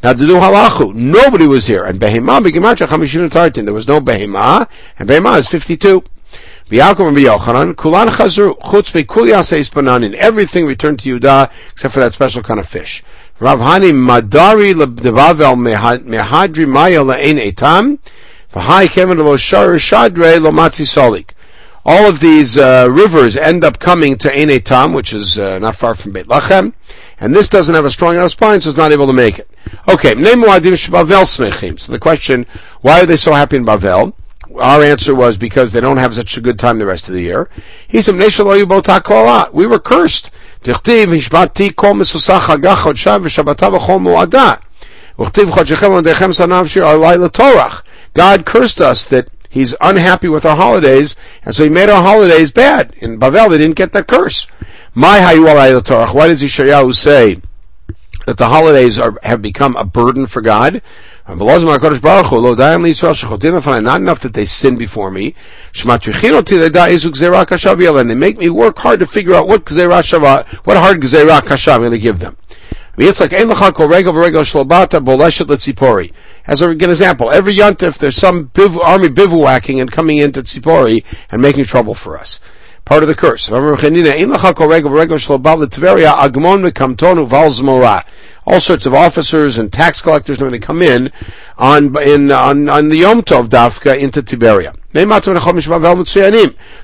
Now 0.04 0.14
to 0.14 0.20
do 0.20 0.36
halachu, 0.36 0.94
nobody 0.94 1.48
was 1.48 1.66
here, 1.66 1.84
and 1.86 2.00
behema 2.00 2.44
begimatcha 2.46 2.86
chamishim 2.86 3.28
tartin. 3.32 3.66
There 3.66 3.74
was 3.74 3.88
no 3.88 4.00
behema, 4.00 4.70
and 5.00 5.10
behema 5.10 5.40
is 5.40 5.48
fifty-two. 5.48 6.04
B'Yaakov 6.72 7.10
and 7.10 7.18
B'Yochanan, 7.18 7.76
Kulan 7.76 8.08
Chazru, 8.08 8.58
Chutz 8.60 8.94
Yaseis 8.94 9.70
Bananin, 9.70 10.14
everything 10.14 10.66
returned 10.66 11.00
to 11.02 11.20
Yudah 11.20 11.52
except 11.70 11.94
for 11.94 12.00
that 12.00 12.14
special 12.14 12.42
kind 12.42 12.62
of 12.62 12.70
fish. 12.70 13.04
Rav 13.42 13.60
Madari 13.60 14.74
Lebavel 14.74 15.58
Mehadri 15.58 16.66
Maya 16.66 17.02
Le'en 17.02 17.52
Etam, 17.52 18.00
V'Hai 18.54 18.86
Kemen 18.86 19.18
Lo 19.18 19.36
Shar 19.36 19.68
Shadre 19.72 20.42
Lo 20.42 20.52
Matzi 20.52 20.86
Solik. 20.86 21.32
All 21.84 22.08
of 22.08 22.22
these 22.22 22.58
uh, 22.58 22.88
rivers 22.90 23.36
end 23.36 23.66
up 23.66 23.78
coming 23.80 24.18
to 24.20 24.32
Ein 24.32 24.48
Etam, 24.48 24.96
which 24.96 25.12
is 25.12 25.38
uh, 25.38 25.60
not 25.60 25.76
far 25.76 25.94
from 25.94 26.14
Beit 26.14 26.28
Lachem, 26.28 26.72
and 27.20 27.36
this 27.36 27.50
doesn't 27.50 27.76
have 27.76 27.84
a 27.84 27.92
strong 27.92 28.16
enough 28.16 28.32
spine, 28.32 28.62
so 28.62 28.70
it's 28.70 28.78
not 28.78 28.94
able 28.94 29.08
to 29.08 29.14
make 29.14 29.40
it. 29.40 29.50
Okay, 29.90 30.14
So 30.14 30.32
the 31.92 32.00
question, 32.00 32.46
why 32.80 33.02
are 33.02 33.06
they 33.06 33.18
so 33.18 33.34
happy 33.34 33.58
in 33.58 33.66
Bavel? 33.66 34.14
Our 34.58 34.84
answer 34.84 35.16
was 35.16 35.38
because 35.38 35.72
they 35.72 35.82
don't 35.82 35.98
have 35.98 36.16
such 36.16 36.38
a 36.38 36.42
good 36.42 36.60
time 36.60 36.80
the 36.80 36.86
rest 36.86 37.08
of 37.08 37.14
the 37.14 37.22
year. 37.22 37.50
He 37.88 38.02
said, 38.02 38.16
We 38.16 39.66
were 39.66 39.80
cursed. 39.80 40.32
God 48.14 48.46
cursed 48.46 48.82
us 48.82 49.06
that 49.06 49.30
He's 49.50 49.76
unhappy 49.82 50.30
with 50.30 50.46
our 50.46 50.56
holidays, 50.56 51.16
and 51.44 51.54
so 51.54 51.64
He 51.64 51.70
made 51.70 51.90
our 51.90 52.02
holidays 52.02 52.52
bad. 52.52 52.94
In 52.98 53.20
Bavel, 53.20 53.50
they 53.50 53.58
didn't 53.58 53.76
get 53.76 53.92
that 53.94 54.08
curse. 54.08 54.48
My 54.94 55.20
Why 55.20 56.28
does 56.28 56.42
Yeshayahu 56.42 56.96
say 56.96 57.42
that 58.26 58.38
the 58.38 58.48
holidays 58.48 59.00
are, 59.00 59.18
have 59.24 59.42
become 59.42 59.76
a 59.76 59.84
burden 59.84 60.28
for 60.28 60.42
God? 60.42 60.82
Not 61.28 61.38
enough 64.02 64.20
that 64.22 64.34
they 64.34 64.46
sin 64.46 64.76
before 64.76 65.12
me. 65.12 65.36
And 65.84 66.02
they 68.10 68.16
make 68.16 68.38
me 68.40 68.50
work 68.50 68.80
hard 68.80 69.00
to 69.00 69.06
figure 69.06 69.36
out 69.36 69.48
what 69.48 69.66
what 69.66 70.78
hard 70.78 71.02
gzerah 71.02 71.46
kasha 71.46 71.72
I'm 71.72 71.82
going 71.82 71.92
to 71.92 72.00
give 72.00 72.20
them. 72.20 72.38
As 72.98 73.22
an 76.62 76.72
example, 76.72 77.32
every 77.32 77.56
yontif 77.56 77.98
there's 78.00 78.18
some 78.18 78.48
biv, 78.48 78.78
army 78.78 79.08
bivouacking 79.10 79.80
and 79.80 79.92
coming 79.92 80.18
into 80.18 80.42
Tzipori 80.42 81.04
and 81.32 81.42
making 81.42 81.66
trouble 81.66 81.96
for 81.96 82.20
us. 82.20 82.40
Part 82.84 83.04
of 83.04 83.08
the 83.08 83.16
curse 83.16 83.48
all 88.46 88.60
sorts 88.60 88.86
of 88.86 88.94
officers 88.94 89.58
and 89.58 89.72
tax 89.72 90.02
collectors 90.02 90.38
and 90.38 90.46
everything 90.46 90.66
come 90.66 90.82
in 90.82 91.12
on 91.58 91.96
in 92.02 92.32
on, 92.32 92.68
on 92.70 92.90
the 92.90 92.98
Yom 92.98 93.22
Tov 93.22 93.48
Dafka 93.48 93.98
into 93.98 94.22
Tiberia. 94.22 94.76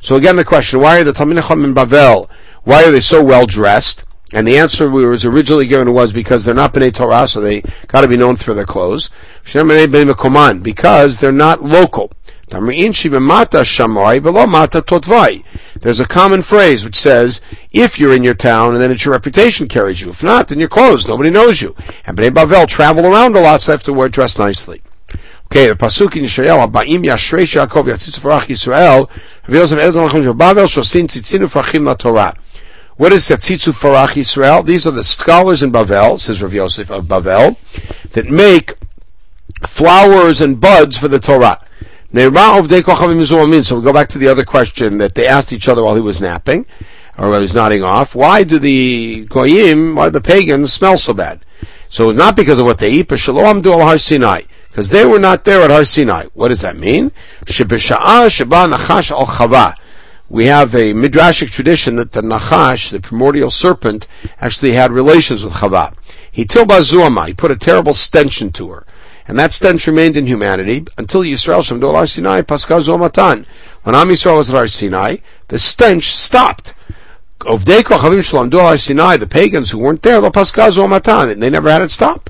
So 0.01 0.15
again, 0.15 0.35
the 0.35 0.45
question: 0.45 0.79
Why 0.79 0.99
are 0.99 1.03
the 1.03 1.13
Talmid 1.13 1.63
in 1.63 1.75
Bavel? 1.75 2.29
Why 2.63 2.83
are 2.83 2.91
they 2.91 2.99
so 2.99 3.23
well 3.23 3.45
dressed? 3.45 4.03
And 4.33 4.45
the 4.45 4.57
answer 4.57 4.89
we 4.89 5.05
was 5.05 5.23
originally 5.23 5.67
given 5.67 5.93
was 5.93 6.11
because 6.11 6.43
they're 6.43 6.53
not 6.53 6.73
Bnei 6.73 6.93
Torah, 6.93 7.29
so 7.29 7.39
they 7.39 7.61
got 7.87 8.01
to 8.01 8.09
be 8.09 8.17
known 8.17 8.35
for 8.35 8.53
their 8.53 8.65
clothes. 8.65 9.09
Because 9.43 11.17
they're 11.17 11.31
not 11.31 11.63
local. 11.63 12.11
There's 12.49 12.69
a 15.99 16.05
common 16.05 16.41
phrase 16.41 16.85
which 16.85 16.95
says, 16.95 17.41
if 17.73 17.99
you're 17.99 18.13
in 18.13 18.23
your 18.23 18.33
town 18.33 18.73
and 18.73 18.81
then 18.81 18.89
it's 18.89 19.03
your 19.03 19.11
reputation 19.11 19.67
carries 19.67 19.99
you. 19.99 20.11
If 20.11 20.23
not, 20.23 20.47
then 20.47 20.57
you're 20.59 20.69
closed. 20.69 21.09
Nobody 21.09 21.29
knows 21.29 21.61
you. 21.61 21.75
And 22.05 22.17
Bnei 22.17 22.29
Bavel 22.31 22.65
travel 22.65 23.05
around 23.05 23.35
a 23.35 23.41
lot, 23.41 23.61
so 23.61 23.67
they 23.67 23.73
have 23.73 23.83
to 23.83 23.91
wear 23.91 24.07
dress 24.07 24.37
nicely. 24.37 24.81
Okay, 25.47 25.67
the 25.67 25.75
pasuk 25.75 26.15
in 26.15 26.23
Yeshayahu, 26.23 26.71
Aba'im 26.71 27.03
Yashrei 27.05 27.43
Yaakov 27.43 27.85
Yatzitzu 27.85 28.19
Farach 28.19 28.47
Yisrael, 28.47 29.09
reveals 29.45 29.73
of 29.73 29.79
Lachim 29.79 30.33
Bavel 30.37 30.67
Shosin 30.67 31.07
Tzitzinu 31.07 31.51
Farachim 31.51 31.85
La 31.85 31.95
Torah. 31.95 32.33
What 32.95 33.11
is 33.11 33.27
Yatzitzu 33.27 33.73
Farach 33.73 34.13
Yisrael? 34.13 34.65
These 34.65 34.87
are 34.87 34.91
the 34.91 35.03
scholars 35.03 35.63
in 35.63 35.71
Bavel, 35.73 36.17
says 36.17 36.41
Rav 36.41 36.53
Yosef 36.53 36.89
of 36.89 37.05
Bavel, 37.05 37.57
that 38.11 38.29
make 38.29 38.75
flowers 39.65 40.39
and 40.39 40.61
buds 40.61 40.97
for 40.97 41.09
the 41.09 41.19
Torah. 41.19 41.61
Oh, 42.13 42.67
so 42.67 43.77
we 43.77 43.83
go 43.83 43.93
back 43.93 44.09
to 44.09 44.17
the 44.17 44.27
other 44.27 44.45
question 44.45 44.97
that 44.99 45.15
they 45.15 45.27
asked 45.27 45.51
each 45.51 45.67
other 45.67 45.83
while 45.83 45.95
he 45.95 46.01
was 46.01 46.21
napping, 46.21 46.65
or 47.17 47.29
while 47.29 47.39
he 47.39 47.43
was 47.43 47.53
nodding 47.53 47.83
off. 47.83 48.15
Why 48.15 48.43
do 48.43 48.59
the 48.59 49.25
goyim, 49.25 49.95
why 49.95 50.05
do 50.05 50.11
the 50.11 50.21
pagans 50.21 50.71
smell 50.73 50.97
so 50.97 51.13
bad? 51.13 51.43
So 51.89 52.09
it's 52.09 52.17
not 52.17 52.35
because 52.35 52.59
of 52.59 52.65
what 52.65 52.79
they 52.79 52.91
eat, 52.91 53.09
but 53.09 53.19
shalom 53.19 53.61
do 53.61 53.73
al 53.73 53.81
har 53.81 53.97
Sinai. 53.97 54.41
Because 54.77 54.89
they 54.89 55.05
were 55.07 55.17
not 55.17 55.43
there 55.43 55.63
at 55.63 55.71
Har 55.71 55.83
Sinai. 55.85 56.27
What 56.35 56.49
does 56.49 56.61
that 56.61 56.77
mean? 56.77 57.11
We 57.49 57.53
have 60.45 60.75
a 60.75 60.93
midrashic 60.93 61.49
tradition 61.49 61.95
that 61.95 62.11
the 62.11 62.21
Nachash, 62.21 62.91
the 62.91 62.99
primordial 62.99 63.49
serpent, 63.49 64.07
actually 64.39 64.73
had 64.73 64.91
relations 64.91 65.43
with 65.43 65.53
Chava. 65.53 65.95
He 66.31 66.45
tilba 66.45 67.27
He 67.27 67.33
put 67.33 67.49
a 67.49 67.55
terrible 67.55 67.95
stench 67.95 68.39
into 68.39 68.69
her. 68.69 68.85
And 69.27 69.37
that 69.37 69.51
stench 69.51 69.85
remained 69.87 70.15
in 70.15 70.25
humanity 70.25 70.85
until 70.97 71.21
Yisrael 71.21 71.63
Shem 71.63 71.81
Har 71.81 72.07
Sinai 72.07 72.41
Paskal 72.41 72.81
Zomatan. 72.81 73.45
When 73.83 73.93
Am 73.93 74.07
Yisrael 74.07 74.37
was 74.37 74.49
at 74.49 74.55
Har 74.55 74.67
Sinai, 74.67 75.17
the 75.49 75.59
stench 75.59 76.15
stopped. 76.15 76.73
Ovdei 77.41 77.81
Kochavim 77.81 78.23
Shalom 78.23 78.49
Har 78.51 78.77
Sinai, 78.77 79.17
the 79.17 79.27
pagans 79.27 79.71
who 79.71 79.79
weren't 79.79 80.01
there, 80.01 80.21
the 80.21 80.31
Paskal 80.31 80.71
Zomatan, 80.71 81.39
they 81.39 81.49
never 81.49 81.69
had 81.69 81.81
it 81.81 81.91
stop. 81.91 82.29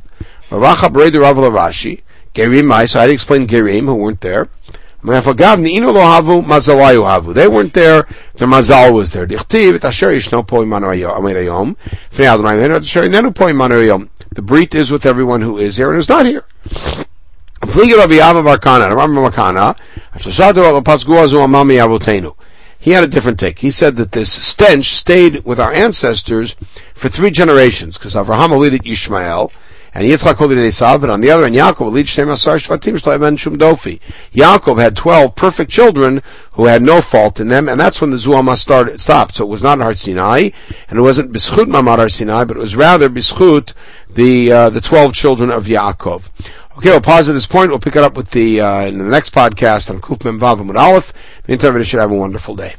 Ravacha 0.50 0.90
Beredu 0.92 1.22
Rav 1.22 1.36
Rashi, 1.36 2.02
Gerim 2.34 2.90
so 2.90 3.00
I 3.00 3.02
had 3.04 3.08
to 3.08 3.14
explain 3.14 3.48
Gerim 3.48 3.86
who 3.86 3.96
weren't 3.96 4.22
there. 4.22 4.50
They 5.04 5.10
weren't 5.20 5.28
there, 7.74 8.08
the 8.36 8.46
Mazal 8.46 8.94
was 8.94 9.14
there. 9.14 9.26
The 14.30 14.42
Brit 14.42 14.76
is 14.76 14.92
with 14.92 15.06
everyone 15.06 15.42
who 15.42 15.58
is 15.58 15.78
here 15.78 15.92
and 15.92 16.00
is 16.00 16.10
not 16.10 16.26
here. 16.26 16.44
He 22.80 22.92
had 22.92 23.04
a 23.04 23.08
different 23.08 23.40
take. 23.40 23.60
He 23.60 23.72
said 23.72 23.96
that 23.98 24.12
this 24.12 24.32
stench 24.32 24.96
stayed 24.96 25.44
with 25.44 25.60
our 25.60 25.74
ancestors 25.74 26.56
for 26.94 27.10
three 27.10 27.32
generations, 27.32 27.98
because 27.98 28.16
Avraham 28.16 28.52
eluded 28.52 28.86
Ishmael, 28.86 29.52
and 29.94 30.06
Yitzchak 30.06 30.40
eluded 30.40 30.72
Esav, 30.72 31.02
but 31.02 31.10
on 31.10 31.22
the 31.22 31.32
other 31.32 31.44
hand, 31.44 31.56
Yaakov 31.56 31.88
eluded 31.88 32.08
Shem 32.08 32.30
Asar 32.30 32.58
Shvatim 32.58 33.00
Shloim 33.00 33.38
Shum. 33.38 33.58
Yaakov 33.58 34.80
had 34.80 34.96
twelve 34.96 35.36
perfect 35.36 35.72
children 35.72 36.22
who 36.52 36.66
had 36.66 36.84
no 36.84 37.02
fault 37.02 37.40
in 37.40 37.48
them, 37.48 37.68
and 37.68 37.80
that's 37.80 38.00
when 38.00 38.12
the 38.12 38.18
Zuama 38.18 38.56
started, 38.56 39.02
stopped. 39.02 39.36
So 39.36 39.46
it 39.46 39.50
was 39.50 39.64
not 39.64 39.80
Har 39.80 39.96
Sinai, 39.96 40.52
and 40.88 41.00
it 41.00 41.02
wasn't 41.02 41.34
Bishut 41.34 41.66
Mamad 41.66 41.98
Har 41.98 42.10
Sinai, 42.10 42.44
but 42.44 42.58
it 42.58 42.60
was 42.60 42.76
rather 42.76 43.10
Bishut 43.10 43.74
the 44.18 44.52
uh, 44.52 44.70
the 44.70 44.82
twelve 44.82 45.14
children 45.14 45.52
of 45.52 45.66
Yaakov. 45.66 46.30
Okay, 46.78 46.90
we'll 46.90 47.02
pause 47.02 47.30
at 47.30 47.34
this 47.34 47.48
point. 47.48 47.70
We'll 47.70 47.80
pick 47.80 47.96
it 47.96 48.04
up 48.04 48.18
with 48.18 48.32
the 48.32 48.60
uh, 48.60 48.86
in 48.86 48.98
the 48.98 49.06
next 49.06 49.34
podcast 49.34 49.90
on 49.90 50.02
Kuf 50.02 50.26
Mem 50.26 50.40
Vav 50.40 50.60
Aleph. 50.76 51.12
In 51.12 51.16
the 51.44 51.52
meantime, 51.54 51.84
should 51.84 52.00
have 52.00 52.12
a 52.12 52.16
wonderful 52.16 52.56
day. 52.56 52.76